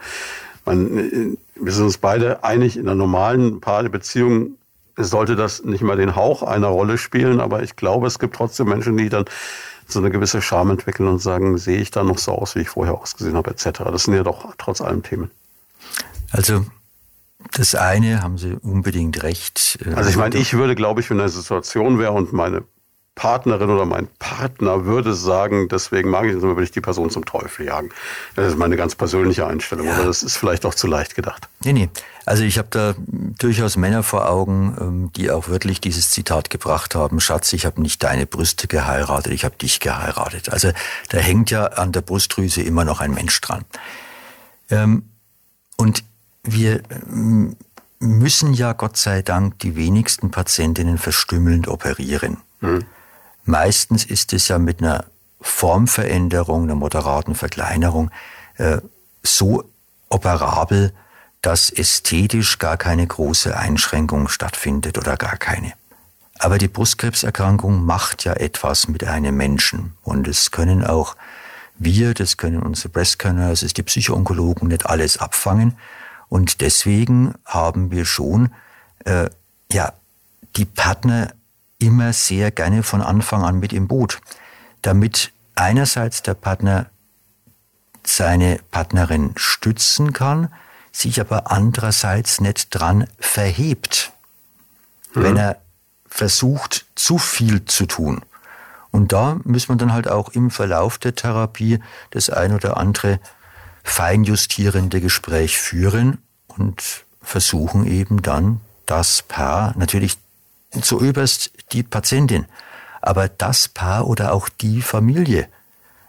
[0.63, 4.51] man, wir sind uns beide einig, in einer normalen Paarbeziehung
[4.95, 8.69] sollte das nicht mal den Hauch einer Rolle spielen, aber ich glaube, es gibt trotzdem
[8.69, 9.25] Menschen, die dann
[9.87, 12.69] so eine gewisse Scham entwickeln und sagen, sehe ich da noch so aus, wie ich
[12.69, 13.69] vorher ausgesehen habe, etc.
[13.85, 15.31] Das sind ja doch trotz allem Themen.
[16.31, 16.63] Also
[17.53, 19.79] das eine haben Sie unbedingt recht.
[19.83, 22.63] Äh, also ich meine, ich würde, glaube ich, wenn eine Situation wäre und meine
[23.17, 27.65] Partnerin oder mein Partner würde sagen, deswegen mag ich würde ich die Person zum Teufel
[27.65, 27.89] jagen.
[28.35, 29.95] Das ist meine ganz persönliche Einstellung, ja.
[29.95, 31.49] aber das ist vielleicht auch zu leicht gedacht.
[31.63, 31.89] Nee, nee.
[32.25, 32.93] Also ich habe da
[33.39, 37.81] durchaus Männer vor Augen, ähm, die auch wirklich dieses Zitat gebracht haben, Schatz, ich habe
[37.81, 40.49] nicht deine Brüste geheiratet, ich habe dich geheiratet.
[40.49, 40.71] Also
[41.09, 43.65] da hängt ja an der Brustdrüse immer noch ein Mensch dran.
[44.69, 45.09] Ähm,
[45.75, 46.03] und
[46.43, 47.55] wir ähm,
[47.99, 52.37] müssen ja Gott sei Dank die wenigsten Patientinnen verstümmelnd operieren.
[52.61, 52.85] Mhm.
[53.47, 55.05] Meistens ist es ja mit einer
[55.39, 58.11] Formveränderung, einer moderaten Verkleinerung
[58.57, 58.79] äh,
[59.23, 59.63] so
[60.09, 60.93] operabel,
[61.41, 65.71] dass ästhetisch gar keine große Einschränkung stattfindet oder gar keine.
[66.39, 71.15] Aber die Brustkrebserkrankung macht ja etwas mit einem Menschen und es können auch
[71.79, 75.77] wir, das können unsere Breastscanner, es ist die Psychoonkologen nicht alles abfangen.
[76.27, 78.53] Und deswegen haben wir schon
[79.05, 79.29] äh,
[79.71, 79.93] ja
[80.57, 81.31] die Partner
[81.79, 84.19] immer sehr gerne von Anfang an mit im Boot,
[84.81, 86.87] damit einerseits der Partner
[88.03, 90.53] seine Partnerin stützen kann,
[90.91, 94.11] sich aber andererseits nicht dran verhebt,
[95.13, 95.23] mhm.
[95.23, 95.61] wenn er
[96.07, 98.21] versucht, zu viel zu tun.
[98.91, 101.79] Und da muss man dann halt auch im Verlauf der Therapie
[102.11, 103.19] das ein oder andere
[103.83, 110.17] feinjustierende Gespräch führen und versuchen eben dann das Paar, natürlich
[110.81, 112.45] zuoberst die Patientin,
[113.01, 115.47] aber das Paar oder auch die Familie.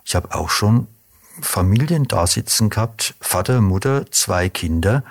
[0.05, 0.87] Ich habe auch schon
[1.41, 5.05] Familien da sitzen gehabt, Vater, Mutter, zwei Kinder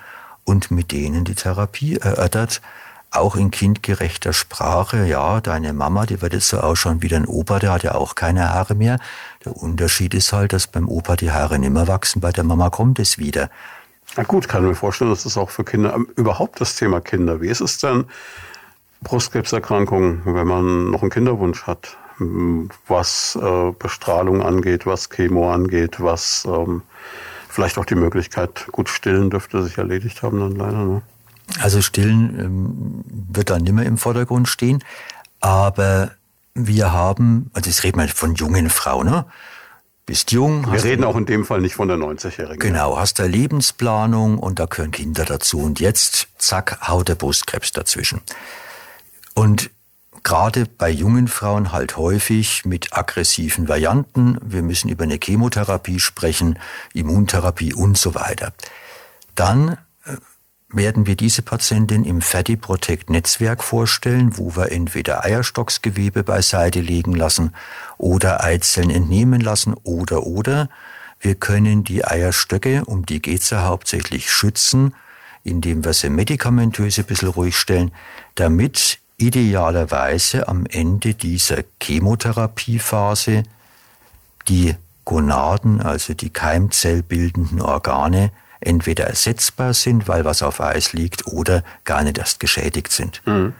[0.44, 2.60] und mit denen die Therapie erörtert,
[3.10, 5.06] auch in kindgerechter Sprache.
[5.06, 8.14] Ja, deine Mama, die wird jetzt so ausschauen wie dein Opa, der hat ja auch
[8.14, 8.98] keine Haare mehr.
[9.44, 12.98] Der Unterschied ist halt, dass beim Opa die Haare nimmer wachsen, bei der Mama kommt
[12.98, 13.50] es wieder.
[14.16, 17.40] Na gut, kann ich mir vorstellen, dass das auch für Kinder, überhaupt das Thema Kinder.
[17.40, 18.04] Wie ist es denn,
[19.02, 21.96] Brustkrebserkrankungen, wenn man noch einen Kinderwunsch hat,
[22.88, 26.82] was äh, Bestrahlung angeht, was Chemo angeht, was ähm,
[27.48, 30.84] vielleicht auch die Möglichkeit, gut stillen dürfte sich erledigt haben dann leider.
[30.84, 31.02] Ne?
[31.60, 34.82] Also stillen ähm, wird dann nimmer im Vordergrund stehen,
[35.40, 36.10] aber
[36.54, 39.24] wir haben, also jetzt reden wir von jungen Frauen, ne?
[40.06, 40.72] bist jung.
[40.72, 42.58] Wir reden auch in dem Fall nicht von der 90-Jährigen.
[42.58, 47.72] Genau, hast eine Lebensplanung und da gehören Kinder dazu und jetzt, zack, haut der Brustkrebs
[47.72, 48.22] dazwischen.
[49.38, 49.70] Und
[50.24, 54.36] gerade bei jungen Frauen halt häufig mit aggressiven Varianten.
[54.42, 56.58] Wir müssen über eine Chemotherapie sprechen,
[56.92, 58.52] Immuntherapie und so weiter.
[59.36, 60.16] Dann äh,
[60.70, 67.14] werden wir diese Patientin im Fatty Protect Netzwerk vorstellen, wo wir entweder Eierstocksgewebe beiseite legen
[67.14, 67.54] lassen
[67.96, 70.68] oder Eizellen entnehmen lassen oder oder
[71.20, 74.96] wir können die Eierstöcke, um die geht's ja hauptsächlich, schützen,
[75.44, 77.92] indem wir sie medikamentös ein bisschen ruhig stellen,
[78.34, 83.42] damit idealerweise am Ende dieser Chemotherapiephase
[84.48, 91.62] die Gonaden, also die keimzellbildenden Organe, entweder ersetzbar sind, weil was auf Eis liegt, oder
[91.84, 93.22] gar nicht erst geschädigt sind.
[93.26, 93.54] Mhm.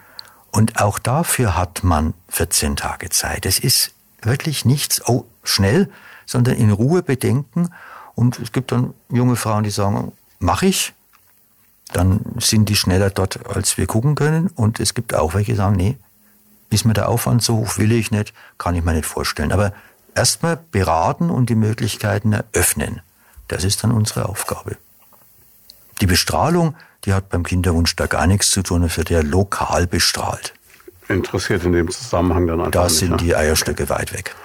[0.51, 3.45] Und auch dafür hat man 14 Tage Zeit.
[3.45, 5.89] Es ist wirklich nichts, oh, schnell,
[6.25, 7.69] sondern in Ruhe bedenken.
[8.15, 10.93] Und es gibt dann junge Frauen, die sagen, mache ich.
[11.91, 14.47] Dann sind die schneller dort, als wir gucken können.
[14.47, 15.97] Und es gibt auch welche, die sagen, nee,
[16.69, 19.51] ist mir der Aufwand so hoch, will ich nicht, kann ich mir nicht vorstellen.
[19.51, 19.73] Aber
[20.15, 23.01] erstmal beraten und die Möglichkeiten eröffnen.
[23.47, 24.77] Das ist dann unsere Aufgabe.
[26.01, 26.75] Die Bestrahlung,
[27.05, 30.53] die hat beim Kinderwunsch da gar nichts zu tun, es wird ja lokal bestrahlt.
[31.07, 33.93] Interessiert in dem Zusammenhang dann einfach Da sind nicht, die Eierstöcke okay.
[33.93, 34.35] weit weg.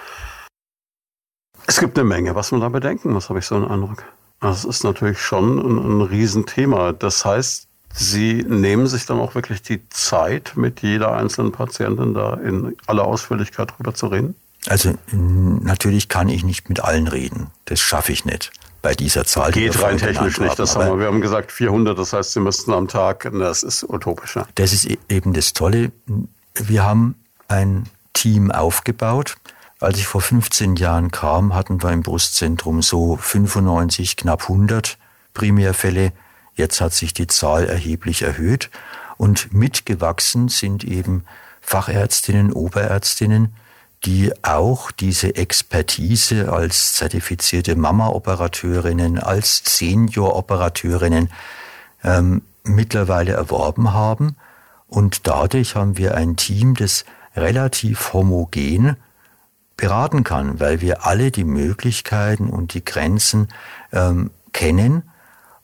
[1.67, 4.03] Es gibt eine Menge, was man da bedenken muss, habe ich so einen Eindruck.
[4.49, 6.93] Das ist natürlich schon ein, ein Riesenthema.
[6.93, 12.33] Das heißt, Sie nehmen sich dann auch wirklich die Zeit, mit jeder einzelnen Patientin da
[12.33, 14.35] in aller Ausführlichkeit drüber zu reden?
[14.67, 17.51] Also natürlich kann ich nicht mit allen reden.
[17.65, 19.51] Das schaffe ich nicht bei dieser Zahl.
[19.51, 20.59] Geht rein technisch nicht.
[20.59, 23.83] Das haben wir, wir haben gesagt 400, das heißt, Sie müssten am Tag, das ist
[23.83, 24.47] utopischer.
[24.55, 25.91] Das ist e-, eben das Tolle.
[26.53, 27.15] Wir haben
[27.47, 29.37] ein Team aufgebaut,
[29.79, 34.97] als ich vor 15 Jahren kam, hatten wir im Brustzentrum so 95, knapp 100
[35.33, 36.13] Primärfälle.
[36.55, 38.69] Jetzt hat sich die Zahl erheblich erhöht
[39.17, 41.25] und mitgewachsen sind eben
[41.61, 43.53] Fachärztinnen, Oberärztinnen,
[44.05, 51.29] die auch diese Expertise als zertifizierte Mama-Operateurinnen, als Senior-Operateurinnen
[52.03, 54.37] ähm, mittlerweile erworben haben.
[54.87, 57.03] Und dadurch haben wir ein Team, das
[57.35, 58.95] relativ homogen
[59.77, 63.49] beraten kann, weil wir alle die Möglichkeiten und die Grenzen
[63.91, 65.03] ähm, kennen.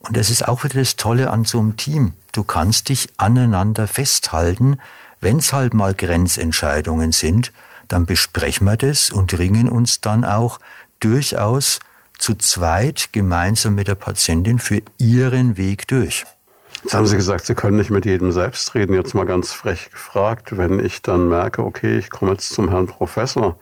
[0.00, 2.14] Und das ist auch wieder das Tolle an so einem Team.
[2.32, 4.78] Du kannst dich aneinander festhalten.
[5.20, 7.52] Wenn es halt mal Grenzentscheidungen sind,
[7.88, 10.58] dann besprechen wir das und ringen uns dann auch
[11.00, 11.80] durchaus
[12.18, 16.24] zu zweit gemeinsam mit der Patientin für ihren Weg durch.
[16.82, 18.94] Jetzt haben Sie gesagt, Sie können nicht mit jedem selbst reden.
[18.94, 22.86] Jetzt mal ganz frech gefragt, wenn ich dann merke, okay, ich komme jetzt zum Herrn
[22.86, 23.56] Professor,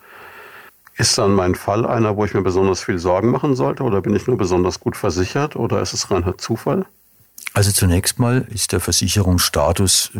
[1.00, 4.14] ist dann mein Fall einer, wo ich mir besonders viel Sorgen machen sollte oder bin
[4.14, 6.86] ich nur besonders gut versichert oder ist es reiner Zufall?
[7.54, 10.18] Also zunächst mal ist der Versicherungsstatus äh,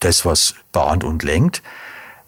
[0.00, 1.62] das, was bahnt und lenkt.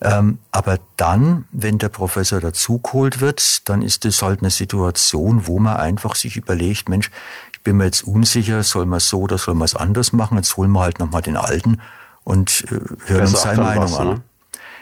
[0.00, 5.58] Ähm, aber dann, wenn der Professor dazugeholt wird, dann ist es halt eine Situation, wo
[5.58, 7.10] man einfach sich überlegt, Mensch,
[7.52, 10.38] ich bin mir jetzt unsicher, soll man so oder soll man es anders machen?
[10.38, 11.80] Jetzt holen wir halt nochmal den Alten
[12.24, 14.08] und äh, hören uns seine Meinung was, an.
[14.08, 14.22] Ne?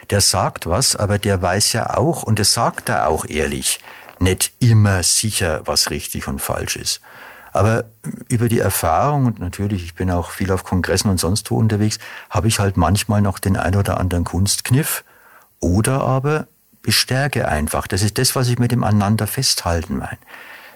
[0.09, 3.79] Der sagt was, aber der weiß ja auch, und das sagt er auch ehrlich,
[4.19, 7.01] nicht immer sicher, was richtig und falsch ist.
[7.51, 7.85] Aber
[8.27, 11.97] über die Erfahrung, und natürlich, ich bin auch viel auf Kongressen und sonst wo unterwegs,
[12.29, 15.03] habe ich halt manchmal noch den ein oder anderen Kunstkniff
[15.59, 16.47] oder aber
[16.81, 17.87] bestärke einfach.
[17.87, 20.17] Das ist das, was ich mit dem Aneinander festhalten meine.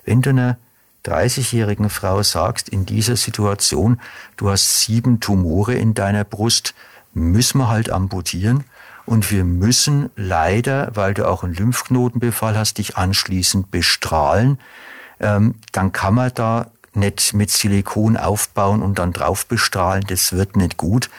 [0.03, 0.57] Wenn du einer
[1.05, 3.99] 30-jährigen Frau sagst, in dieser Situation,
[4.37, 6.73] du hast sieben Tumore in deiner Brust,
[7.13, 8.63] müssen wir halt amputieren,
[9.05, 14.59] und wir müssen leider, weil du auch einen Lymphknotenbefall hast, dich anschließend bestrahlen.
[15.19, 20.03] Ähm, dann kann man da nicht mit Silikon aufbauen und dann drauf bestrahlen.
[20.07, 21.09] Das wird nicht gut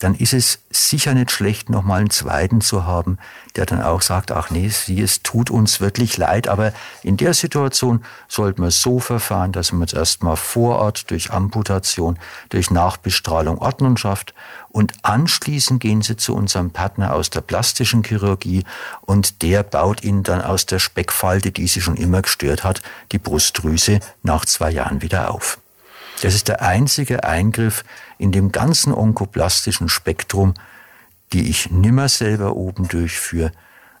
[0.00, 3.18] dann ist es sicher nicht schlecht, nochmal einen zweiten zu haben,
[3.54, 7.34] der dann auch sagt, ach nee, sie, es tut uns wirklich leid, aber in der
[7.34, 13.58] Situation sollten wir so verfahren, dass man jetzt erstmal vor Ort durch Amputation, durch Nachbestrahlung
[13.58, 14.34] Ordnung schafft
[14.70, 18.64] und anschließend gehen sie zu unserem Partner aus der plastischen Chirurgie
[19.02, 22.80] und der baut ihnen dann aus der Speckfalte, die sie schon immer gestört hat,
[23.12, 25.58] die Brustdrüse nach zwei Jahren wieder auf.
[26.22, 27.82] Das ist der einzige Eingriff
[28.20, 30.54] in dem ganzen onkoplastischen Spektrum,
[31.32, 33.50] die ich nimmer selber oben durchführe,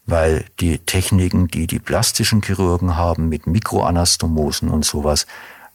[0.04, 5.26] weil die Techniken, die die plastischen Chirurgen haben mit Mikroanastomosen und sowas,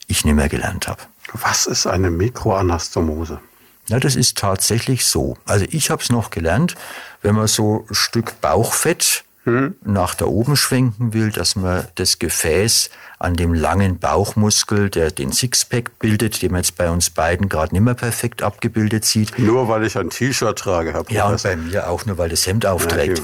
[0.08, 1.02] ich nimmer gelernt habe.
[1.34, 3.40] Was ist eine Mikroanastomose?
[3.88, 5.38] Ja, das ist tatsächlich so.
[5.46, 6.76] Also ich habe es noch gelernt,
[7.22, 12.90] wenn man so ein Stück Bauchfett nach da oben schwenken will, dass man das Gefäß
[13.20, 17.74] an dem langen Bauchmuskel, der den Sixpack bildet, den man jetzt bei uns beiden gerade
[17.74, 19.38] nicht mehr perfekt abgebildet sieht.
[19.38, 22.48] Nur weil ich ein T-Shirt trage, Herr Ja, und bei mir auch nur, weil das
[22.48, 23.22] Hemd aufträgt.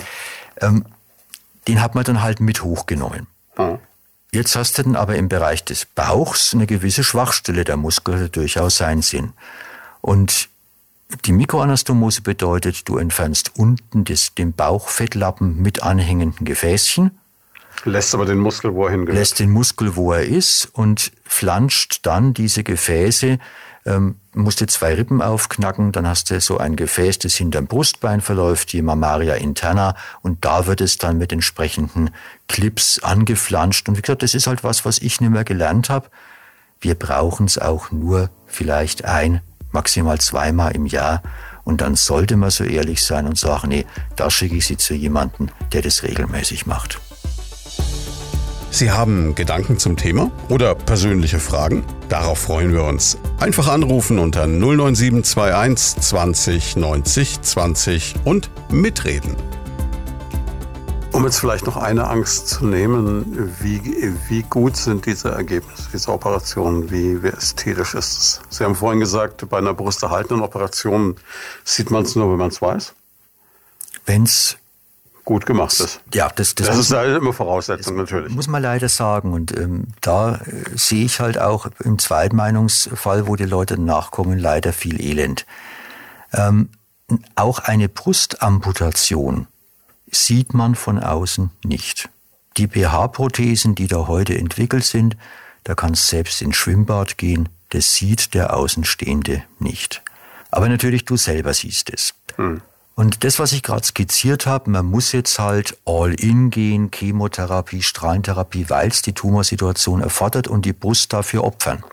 [0.62, 0.86] Ja, ähm,
[1.68, 3.26] den hat man dann halt mit hochgenommen.
[3.56, 3.80] Hm.
[4.32, 8.78] Jetzt hast du dann aber im Bereich des Bauchs eine gewisse Schwachstelle der Muskel durchaus
[8.78, 9.34] seinen Sinn.
[10.02, 10.50] Und
[11.26, 17.12] die Mikroanastomose bedeutet, du entfernst unten des, den Bauchfettlappen mit anhängenden Gefäßchen.
[17.84, 19.18] Lässt aber den Muskel, wo er hingehört.
[19.18, 23.40] Lässt den Muskel, wo er ist und flanscht dann diese Gefäße,
[23.86, 28.22] ähm, musst du zwei Rippen aufknacken, dann hast du so ein Gefäß, das hinterm Brustbein
[28.22, 32.12] verläuft, die Mammaria interna, und da wird es dann mit entsprechenden
[32.48, 33.90] Clips angeflanscht.
[33.90, 36.10] Und wie gesagt, das ist halt was, was ich nicht mehr gelernt habe.
[36.80, 39.42] Wir brauchen es auch nur vielleicht ein
[39.72, 41.22] maximal zweimal im Jahr.
[41.64, 44.94] Und dann sollte man so ehrlich sein und sagen, nee, da schicke ich Sie zu
[44.94, 47.00] jemandem, der das regelmäßig macht.
[48.74, 51.84] Sie haben Gedanken zum Thema oder persönliche Fragen?
[52.08, 53.18] Darauf freuen wir uns.
[53.40, 59.36] Einfach anrufen unter 09721 20 90 20 und mitreden.
[61.12, 66.12] Um jetzt vielleicht noch eine Angst zu nehmen, wie, wie gut sind diese Ergebnisse, diese
[66.12, 68.42] Operationen, wie, wie ästhetisch ist es?
[68.50, 71.18] Sie haben vorhin gesagt, bei einer brusterhaltenden Operation
[71.64, 72.94] sieht man es nur, wenn man es weiß.
[74.06, 74.58] Wenn es
[75.26, 76.02] gut gemacht ist.
[76.14, 78.34] Ja, das, das, das ist halt immer Voraussetzung natürlich.
[78.34, 79.34] Muss man leider sagen.
[79.34, 80.40] Und ähm, da äh,
[80.76, 85.46] sehe ich halt auch im Zweitmeinungsfall, wo die Leute nachkommen, leider viel Elend.
[86.34, 86.70] Ähm,
[87.36, 89.48] auch eine Brustamputation
[90.12, 92.10] sieht man von außen nicht.
[92.58, 95.18] Die BH-Prothesen, die da heute entwickelt sind,
[95.64, 100.02] da kannst selbst ins Schwimmbad gehen, das sieht der Außenstehende nicht.
[100.50, 102.14] Aber natürlich du selber siehst es.
[102.36, 102.62] Hm.
[102.96, 107.82] Und das, was ich gerade skizziert habe, man muss jetzt halt all in gehen, Chemotherapie,
[107.82, 111.84] Strahlentherapie, weil es die Tumorsituation erfordert und die Brust dafür opfern.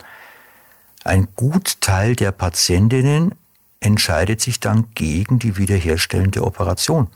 [1.04, 3.34] Ein gut Teil der Patientinnen
[3.80, 7.06] entscheidet sich dann gegen die wiederherstellende Operation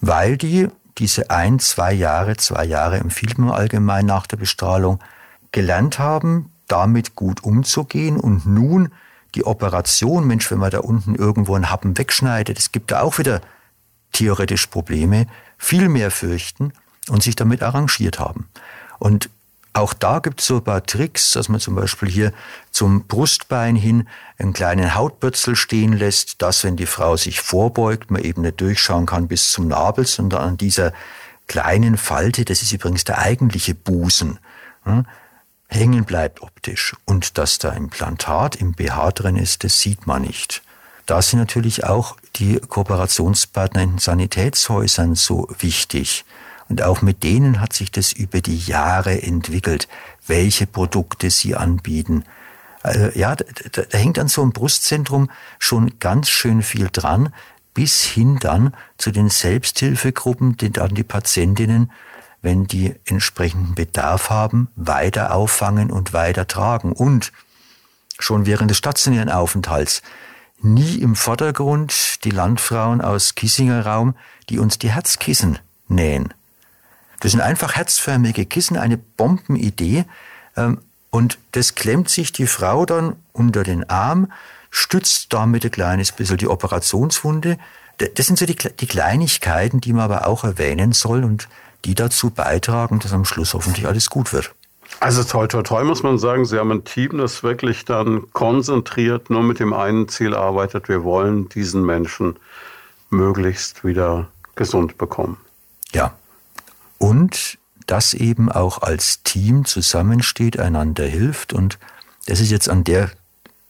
[0.00, 0.68] weil die
[0.98, 4.98] diese ein, zwei Jahre, zwei Jahre empfiehlt man allgemein nach der Bestrahlung,
[5.52, 8.92] gelernt haben, damit gut umzugehen und nun
[9.34, 13.18] die Operation, Mensch, wenn man da unten irgendwo einen Happen wegschneidet, es gibt da auch
[13.18, 13.40] wieder
[14.12, 15.26] theoretisch Probleme,
[15.56, 16.72] viel mehr fürchten
[17.08, 18.48] und sich damit arrangiert haben.
[18.98, 19.30] Und
[19.72, 22.32] auch da gibt es so ein paar Tricks, dass man zum Beispiel hier
[22.70, 24.08] zum Brustbein hin
[24.38, 29.06] einen kleinen Hautbürzel stehen lässt, dass wenn die Frau sich vorbeugt, man eben nicht durchschauen
[29.06, 30.92] kann bis zum Nabel, sondern an dieser
[31.46, 34.38] kleinen Falte, das ist übrigens der eigentliche Busen,
[34.84, 35.06] hm,
[35.68, 36.96] hängen bleibt optisch.
[37.04, 40.62] Und dass da Implantat im BH drin ist, das sieht man nicht.
[41.06, 46.24] Da sind natürlich auch die Kooperationspartner in Sanitätshäusern so wichtig.
[46.68, 49.88] Und auch mit denen hat sich das über die Jahre entwickelt,
[50.26, 52.24] welche Produkte sie anbieten.
[52.82, 57.32] Also, ja, da, da hängt an so einem Brustzentrum schon ganz schön viel dran,
[57.74, 61.90] bis hin dann zu den Selbsthilfegruppen, die dann die Patientinnen,
[62.42, 66.92] wenn die entsprechenden Bedarf haben, weiter auffangen und weiter tragen.
[66.92, 67.32] Und
[68.18, 70.02] schon während des stationären Aufenthalts
[70.60, 74.14] nie im Vordergrund die Landfrauen aus Kissinger Raum,
[74.48, 75.58] die uns die Herzkissen
[75.88, 76.34] nähen.
[77.20, 80.04] Das sind einfach herzförmige Kissen, eine Bombenidee.
[80.56, 80.78] Ähm,
[81.10, 84.30] und das klemmt sich die Frau dann unter den Arm,
[84.70, 87.58] stützt damit ein kleines bisschen die Operationswunde.
[87.96, 91.48] Das sind so die, die Kleinigkeiten, die man aber auch erwähnen soll und
[91.84, 94.54] die dazu beitragen, dass am Schluss hoffentlich alles gut wird.
[95.00, 96.44] Also toll, toll, toll, muss man sagen.
[96.44, 100.88] Sie haben ein Team, das wirklich dann konzentriert nur mit dem einen Ziel arbeitet.
[100.88, 102.36] Wir wollen diesen Menschen
[103.10, 105.38] möglichst wieder gesund bekommen.
[105.92, 106.14] Ja,
[106.98, 111.52] und das eben auch als Team zusammensteht, einander hilft.
[111.52, 111.78] Und
[112.26, 113.10] das ist jetzt an der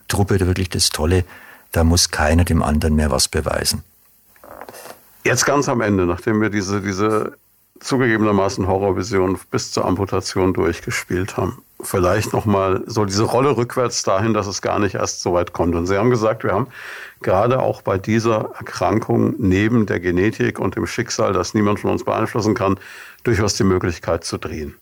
[0.09, 1.25] Truppe wirklich das Tolle.
[1.73, 3.85] Da muss keiner dem anderen mehr was beweisen.
[5.25, 7.37] Jetzt ganz am Ende, nachdem wir diese, diese
[7.81, 14.47] zugegebenermaßen Horrorvision bis zur Amputation durchgespielt haben, vielleicht nochmal so diese Rolle rückwärts dahin, dass
[14.47, 15.75] es gar nicht erst so weit kommt.
[15.75, 16.69] Und Sie haben gesagt, wir haben
[17.23, 22.05] gerade auch bei dieser Erkrankung neben der Genetik und dem Schicksal, das niemand von uns
[22.05, 22.79] beeinflussen kann,
[23.23, 24.75] durchaus die Möglichkeit zu drehen.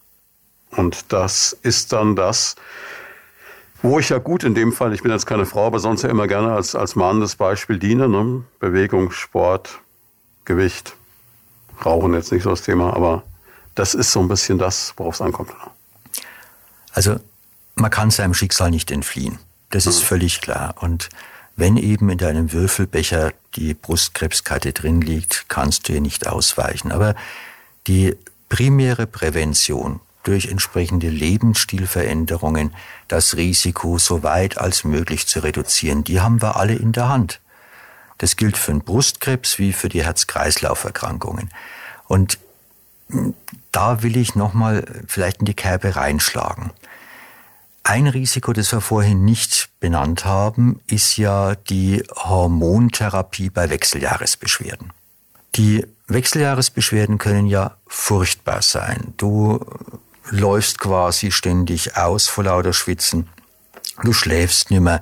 [0.71, 2.57] Und das ist dann das,
[3.83, 6.09] wo ich ja gut in dem Fall, ich bin jetzt keine Frau, aber sonst ja
[6.09, 8.09] immer gerne als, als mahnendes Beispiel diene.
[8.09, 8.43] Ne?
[8.59, 9.81] Bewegung, Sport,
[10.45, 10.97] Gewicht,
[11.85, 13.23] Rauchen jetzt nicht so das Thema, aber
[13.75, 15.51] das ist so ein bisschen das, worauf es ankommt.
[16.97, 17.21] Also
[17.75, 19.39] man kann seinem Schicksal nicht entfliehen.
[19.71, 20.07] Das ist mhm.
[20.07, 20.75] völlig klar.
[20.81, 21.11] Und
[21.55, 26.91] wenn eben in deinem Würfelbecher die Brustkrebskarte drin liegt, kannst du ihr nicht ausweichen.
[26.91, 27.15] Aber
[27.87, 28.17] Die
[28.49, 32.75] primäre Prävention durch entsprechende Lebensstilveränderungen
[33.07, 37.41] das Risiko so weit als möglich zu reduzieren, die haben wir alle in der Hand.
[38.19, 41.51] Das gilt für den Brustkrebs wie für die Herz-Kreislauf-Erkrankungen.
[42.09, 42.39] Und
[43.09, 43.35] hm,
[43.71, 46.73] da will ich nochmal vielleicht in die Kerbe reinschlagen.
[47.89, 54.93] Ein Risiko, das wir vorhin nicht benannt haben, ist ja die Hormontherapie bei Wechseljahresbeschwerden.
[55.55, 59.15] Die Wechseljahresbeschwerden können ja furchtbar sein.
[59.19, 59.65] Du
[60.31, 63.29] läufst quasi ständig aus vor lauter Schwitzen.
[64.03, 65.01] Du schläfst nimmer,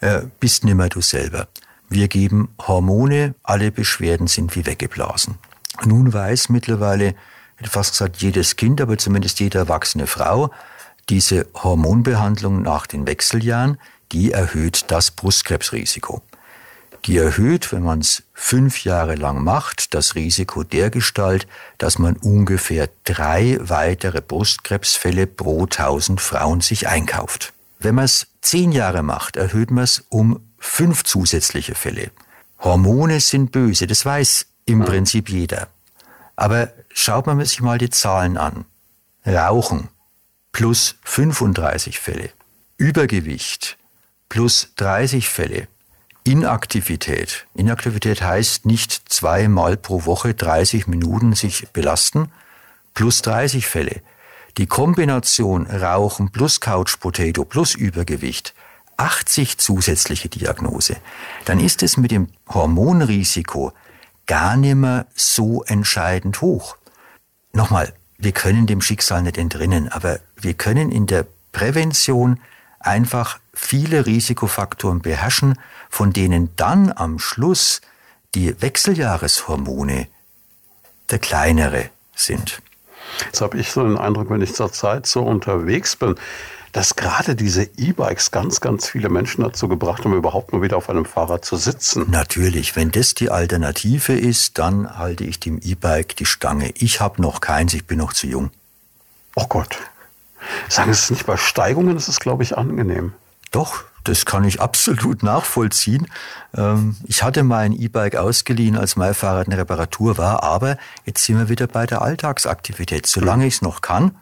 [0.00, 1.46] äh, bist nimmer du selber.
[1.88, 5.38] Wir geben Hormone, alle Beschwerden sind wie weggeblasen.
[5.84, 7.14] Nun weiß mittlerweile,
[7.62, 10.50] fast gesagt jedes Kind, aber zumindest jede erwachsene Frau,
[11.10, 13.78] diese Hormonbehandlung nach den Wechseljahren,
[14.12, 16.22] die erhöht das Brustkrebsrisiko.
[17.06, 21.46] Die erhöht, wenn man es fünf Jahre lang macht, das Risiko der Gestalt,
[21.76, 27.52] dass man ungefähr drei weitere Brustkrebsfälle pro tausend Frauen sich einkauft.
[27.78, 32.10] Wenn man es zehn Jahre macht, erhöht man es um fünf zusätzliche Fälle.
[32.60, 35.68] Hormone sind böse, das weiß im Prinzip jeder.
[36.36, 38.64] Aber schaut man sich mal die Zahlen an.
[39.26, 39.88] Rauchen
[40.54, 42.30] plus 35 Fälle.
[42.76, 43.76] Übergewicht
[44.28, 45.66] plus 30 Fälle.
[46.22, 47.46] Inaktivität.
[47.54, 52.30] Inaktivität heißt nicht zweimal pro Woche 30 Minuten sich belasten,
[52.94, 54.00] plus 30 Fälle.
[54.56, 58.54] Die Kombination Rauchen plus Couch Potato plus Übergewicht,
[58.96, 60.96] 80 zusätzliche Diagnose.
[61.46, 63.72] Dann ist es mit dem Hormonrisiko
[64.26, 66.76] gar nicht mehr so entscheidend hoch.
[67.52, 72.40] Nochmal, wir können dem Schicksal nicht entrinnen, aber wir können in der Prävention
[72.80, 77.80] einfach viele Risikofaktoren beherrschen, von denen dann am Schluss
[78.34, 80.08] die Wechseljahreshormone
[81.10, 82.60] der kleinere sind.
[83.26, 86.16] Jetzt habe ich so den Eindruck, wenn ich zurzeit so unterwegs bin,
[86.72, 90.90] dass gerade diese E-Bikes ganz, ganz viele Menschen dazu gebracht haben, überhaupt mal wieder auf
[90.90, 92.10] einem Fahrrad zu sitzen.
[92.10, 96.72] Natürlich, wenn das die Alternative ist, dann halte ich dem E-Bike die Stange.
[96.76, 98.50] Ich habe noch keins, ich bin noch zu jung.
[99.36, 99.78] Oh Gott.
[100.68, 103.12] Sagen Sie es nicht bei Steigungen, ist es, glaube ich, angenehm.
[103.50, 106.08] Doch, das kann ich absolut nachvollziehen.
[106.56, 111.24] Ähm, ich hatte mal ein E-Bike ausgeliehen, als mein Fahrrad eine Reparatur war, aber jetzt
[111.24, 113.06] sind wir wieder bei der Alltagsaktivität.
[113.06, 114.12] Solange ich es noch kann,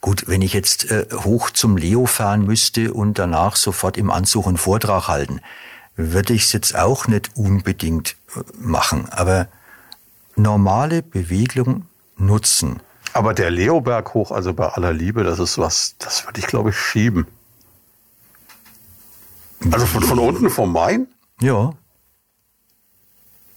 [0.00, 4.46] Gut, wenn ich jetzt äh, hoch zum Leo fahren müsste und danach sofort im Anzug
[4.46, 5.40] einen Vortrag halten,
[5.96, 9.08] würde ich es jetzt auch nicht unbedingt äh, machen.
[9.10, 9.48] Aber
[10.36, 12.80] normale Bewegung nutzen.
[13.18, 16.70] Aber der Leoberg hoch, also bei aller Liebe, das ist was, das würde ich glaube
[16.70, 17.26] ich schieben.
[19.72, 21.08] Also von, von unten vom Main?
[21.40, 21.72] Ja.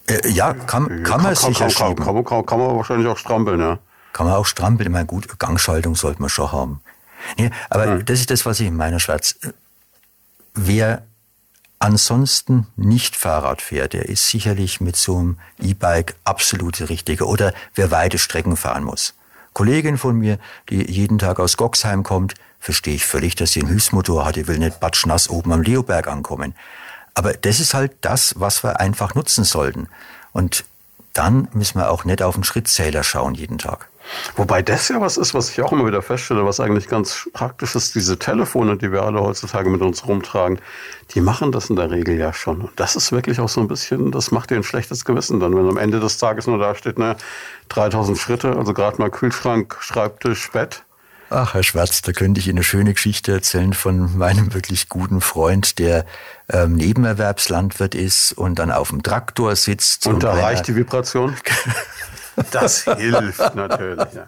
[0.08, 2.04] Äh, ja, kann, kann, kann man sicher kann, schieben.
[2.04, 3.78] Kann, kann, kann man wahrscheinlich auch strampeln, ja.
[4.14, 4.88] Kann man auch strampeln.
[4.88, 6.82] Ich meine, gut, Gangschaltung sollte man schon haben.
[7.38, 8.06] Nee, aber mhm.
[8.06, 9.36] das ist das, was ich in meiner Schwarz.
[10.56, 11.04] Wer
[11.78, 17.28] ansonsten nicht Fahrrad fährt, der ist sicherlich mit so einem E-Bike absolut der Richtige.
[17.28, 19.14] Oder wer weite Strecken fahren muss.
[19.54, 20.38] Kollegin von mir,
[20.70, 24.36] die jeden Tag aus Goxheim kommt, verstehe ich völlig, dass sie einen Hilfsmotor hat.
[24.36, 26.56] Die will nicht batschnass oben am Leoberg ankommen.
[27.14, 29.88] Aber das ist halt das, was wir einfach nutzen sollten.
[30.32, 30.64] Und
[31.14, 33.91] dann müssen wir auch nicht auf den Schrittzähler schauen jeden Tag.
[34.36, 37.76] Wobei das ja was ist, was ich auch immer wieder feststelle, was eigentlich ganz praktisch
[37.76, 40.60] ist, diese Telefone, die wir alle heutzutage mit uns rumtragen,
[41.12, 42.62] die machen das in der Regel ja schon.
[42.62, 45.56] Und das ist wirklich auch so ein bisschen, das macht dir ein schlechtes Gewissen dann,
[45.56, 47.16] wenn am Ende des Tages nur da steht, ne,
[47.70, 50.84] 3000 Schritte, also gerade mal Kühlschrank, Schreibtisch, Bett.
[51.34, 55.22] Ach, Herr Schwarz, da könnte ich Ihnen eine schöne Geschichte erzählen von meinem wirklich guten
[55.22, 56.06] Freund, der
[56.50, 60.08] ähm, Nebenerwerbslandwirt ist und dann auf dem Traktor sitzt.
[60.08, 61.38] Und, und da reicht die Vibration?
[62.52, 64.14] Das hilft natürlich.
[64.14, 64.26] Ja.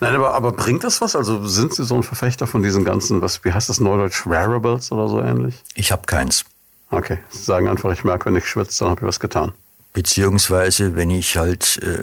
[0.00, 1.16] Nein, aber, aber bringt das was?
[1.16, 4.92] Also sind Sie so ein Verfechter von diesen ganzen, was, wie heißt das Neudeutsch, Wearables
[4.92, 5.62] oder so ähnlich?
[5.74, 6.44] Ich habe keins.
[6.90, 9.52] Okay, Sie sagen einfach, ich merke, wenn ich schwitze, dann habe ich was getan.
[9.92, 12.00] Beziehungsweise, wenn ich halt, äh,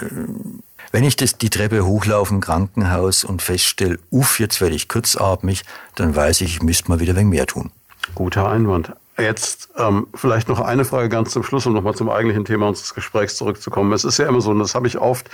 [0.91, 5.64] wenn ich das, die Treppe hochlaufe im Krankenhaus und feststelle, uff, jetzt werde ich kurzatmig,
[5.95, 7.72] dann weiß ich, ich müsste mal wieder ein wenig mehr tun.
[8.16, 8.93] Guter Einwand.
[9.20, 12.93] Jetzt ähm, vielleicht noch eine Frage ganz zum Schluss, um nochmal zum eigentlichen Thema unseres
[12.93, 13.91] Gesprächs zurückzukommen.
[13.93, 15.30] Es ist ja immer so, und das habe ich oft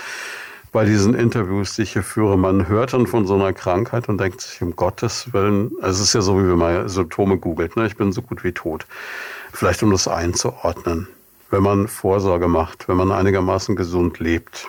[0.72, 4.18] bei diesen Interviews, die ich hier führe, man hört dann von so einer Krankheit und
[4.18, 7.76] denkt sich, um Gottes Willen, also es ist ja so, wie wenn man Symptome googelt,
[7.76, 7.86] ne?
[7.86, 8.86] ich bin so gut wie tot.
[9.52, 11.08] Vielleicht um das einzuordnen.
[11.50, 14.68] Wenn man Vorsorge macht, wenn man einigermaßen gesund lebt,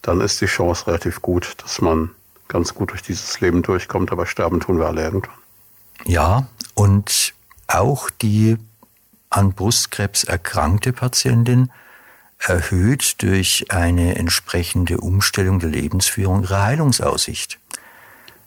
[0.00, 2.10] dann ist die Chance relativ gut, dass man
[2.48, 5.36] ganz gut durch dieses Leben durchkommt, aber sterben tun wir alle irgendwann.
[6.04, 7.32] Ja, und
[7.74, 8.58] auch die
[9.30, 11.70] an Brustkrebs erkrankte Patientin
[12.38, 17.58] erhöht durch eine entsprechende Umstellung der Lebensführung ihre Heilungsaussicht.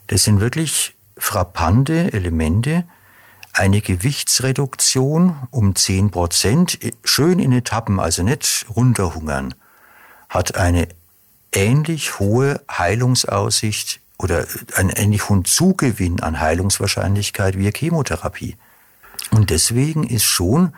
[0.06, 2.84] Das sind wirklich frappante Elemente.
[3.52, 9.54] Eine Gewichtsreduktion um 10 Prozent, schön in Etappen, also nicht runterhungern,
[10.28, 10.88] hat eine
[11.52, 18.56] ähnlich hohe Heilungsaussicht oder einen ähnlich hohen Zugewinn an Heilungswahrscheinlichkeit wie Chemotherapie.
[19.30, 20.72] Und deswegen ist schon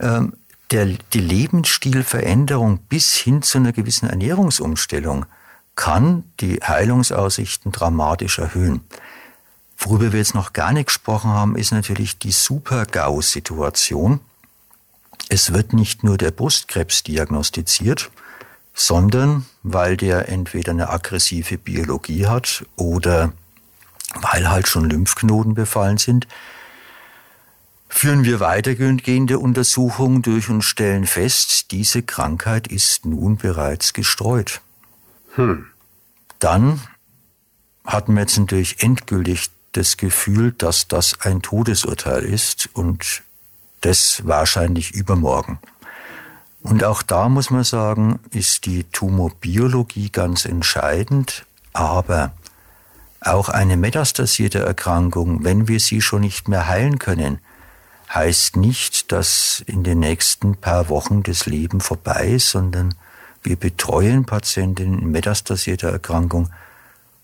[0.00, 0.34] ähm,
[0.70, 5.26] der, die Lebensstilveränderung bis hin zu einer gewissen Ernährungsumstellung
[5.74, 8.80] kann die Heilungsaussichten dramatisch erhöhen.
[9.78, 14.20] Worüber wir jetzt noch gar nicht gesprochen haben, ist natürlich die Super-GAU-Situation.
[15.28, 18.10] Es wird nicht nur der Brustkrebs diagnostiziert,
[18.74, 23.32] sondern weil der entweder eine aggressive Biologie hat oder
[24.20, 26.26] weil halt schon Lymphknoten befallen sind,
[27.88, 34.60] führen wir weitergehende Untersuchungen durch und stellen fest, diese Krankheit ist nun bereits gestreut.
[35.34, 35.66] Hm.
[36.38, 36.80] Dann
[37.84, 43.22] hatten wir jetzt natürlich endgültig das Gefühl, dass das ein Todesurteil ist und
[43.80, 45.58] das wahrscheinlich übermorgen.
[46.62, 52.32] Und auch da muss man sagen, ist die Tumorbiologie ganz entscheidend, aber
[53.20, 57.38] auch eine metastasierte Erkrankung, wenn wir sie schon nicht mehr heilen können,
[58.14, 62.94] heißt nicht, dass in den nächsten paar Wochen das Leben vorbei ist, sondern
[63.42, 66.50] wir betreuen Patientinnen in metastasierter Erkrankung.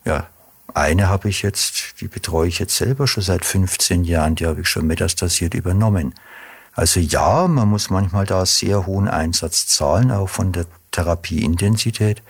[0.05, 0.29] Ja,
[0.75, 4.61] eine habe ich jetzt, die betreue ich jetzt selber schon seit 15 Jahren, die habe
[4.61, 6.15] ich schon metastasiert übernommen.
[6.73, 12.23] Also ja, man muss manchmal da sehr hohen Einsatz zahlen, auch von der Therapieintensität.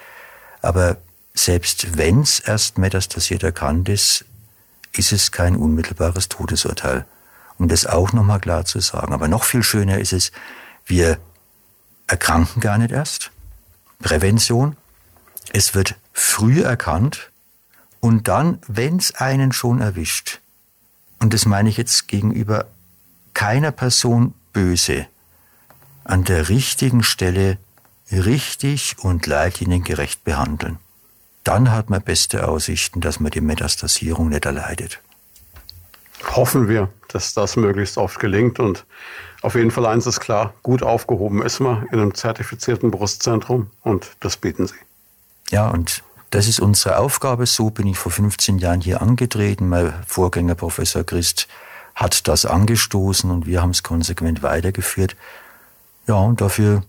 [0.60, 0.98] Aber
[1.32, 4.24] selbst wenn es erst metastasiert erkannt ist,
[4.92, 7.06] ist es kein unmittelbares Todesurteil
[7.58, 9.12] um das auch nochmal klar zu sagen.
[9.12, 10.32] Aber noch viel schöner ist es,
[10.86, 11.18] wir
[12.06, 13.30] erkranken gar nicht erst.
[14.00, 14.76] Prävention.
[15.52, 17.30] Es wird früh erkannt
[18.00, 20.40] und dann, wenn es einen schon erwischt,
[21.20, 22.66] und das meine ich jetzt gegenüber
[23.32, 25.06] keiner Person böse,
[26.04, 27.56] an der richtigen Stelle
[28.10, 30.78] richtig und leitliniengerecht behandeln.
[31.44, 35.00] Dann hat man beste Aussichten, dass man die Metastasierung nicht erleidet
[36.36, 38.58] hoffen wir, dass das möglichst oft gelingt.
[38.58, 38.84] Und
[39.42, 44.16] auf jeden Fall eins ist klar, gut aufgehoben ist man in einem zertifizierten Brustzentrum und
[44.20, 44.74] das bieten sie.
[45.50, 47.46] Ja, und das ist unsere Aufgabe.
[47.46, 49.68] So bin ich vor 15 Jahren hier angetreten.
[49.68, 51.46] Mein Vorgänger Professor Christ
[51.94, 55.14] hat das angestoßen und wir haben es konsequent weitergeführt.
[56.08, 56.82] Ja, und dafür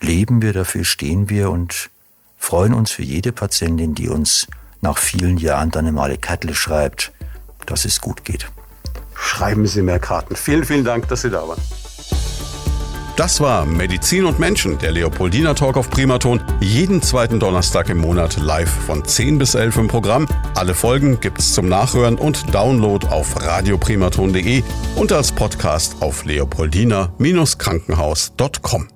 [0.00, 1.90] leben wir, dafür stehen wir und
[2.38, 4.48] freuen uns für jede Patientin, die uns
[4.80, 7.12] nach vielen Jahren dann einmal Kettle schreibt,
[7.66, 8.48] dass es gut geht
[9.22, 10.36] schreiben Sie mehr Karten.
[10.36, 11.58] Vielen, vielen Dank, dass Sie da waren.
[13.16, 16.40] Das war Medizin und Menschen, der Leopoldina Talk auf Primaton.
[16.60, 20.26] Jeden zweiten Donnerstag im Monat live von 10 bis 11 im Programm.
[20.54, 24.62] Alle Folgen gibt's zum Nachhören und Download auf radioprimaton.de
[24.96, 28.91] und als Podcast auf leopoldina-krankenhaus.com.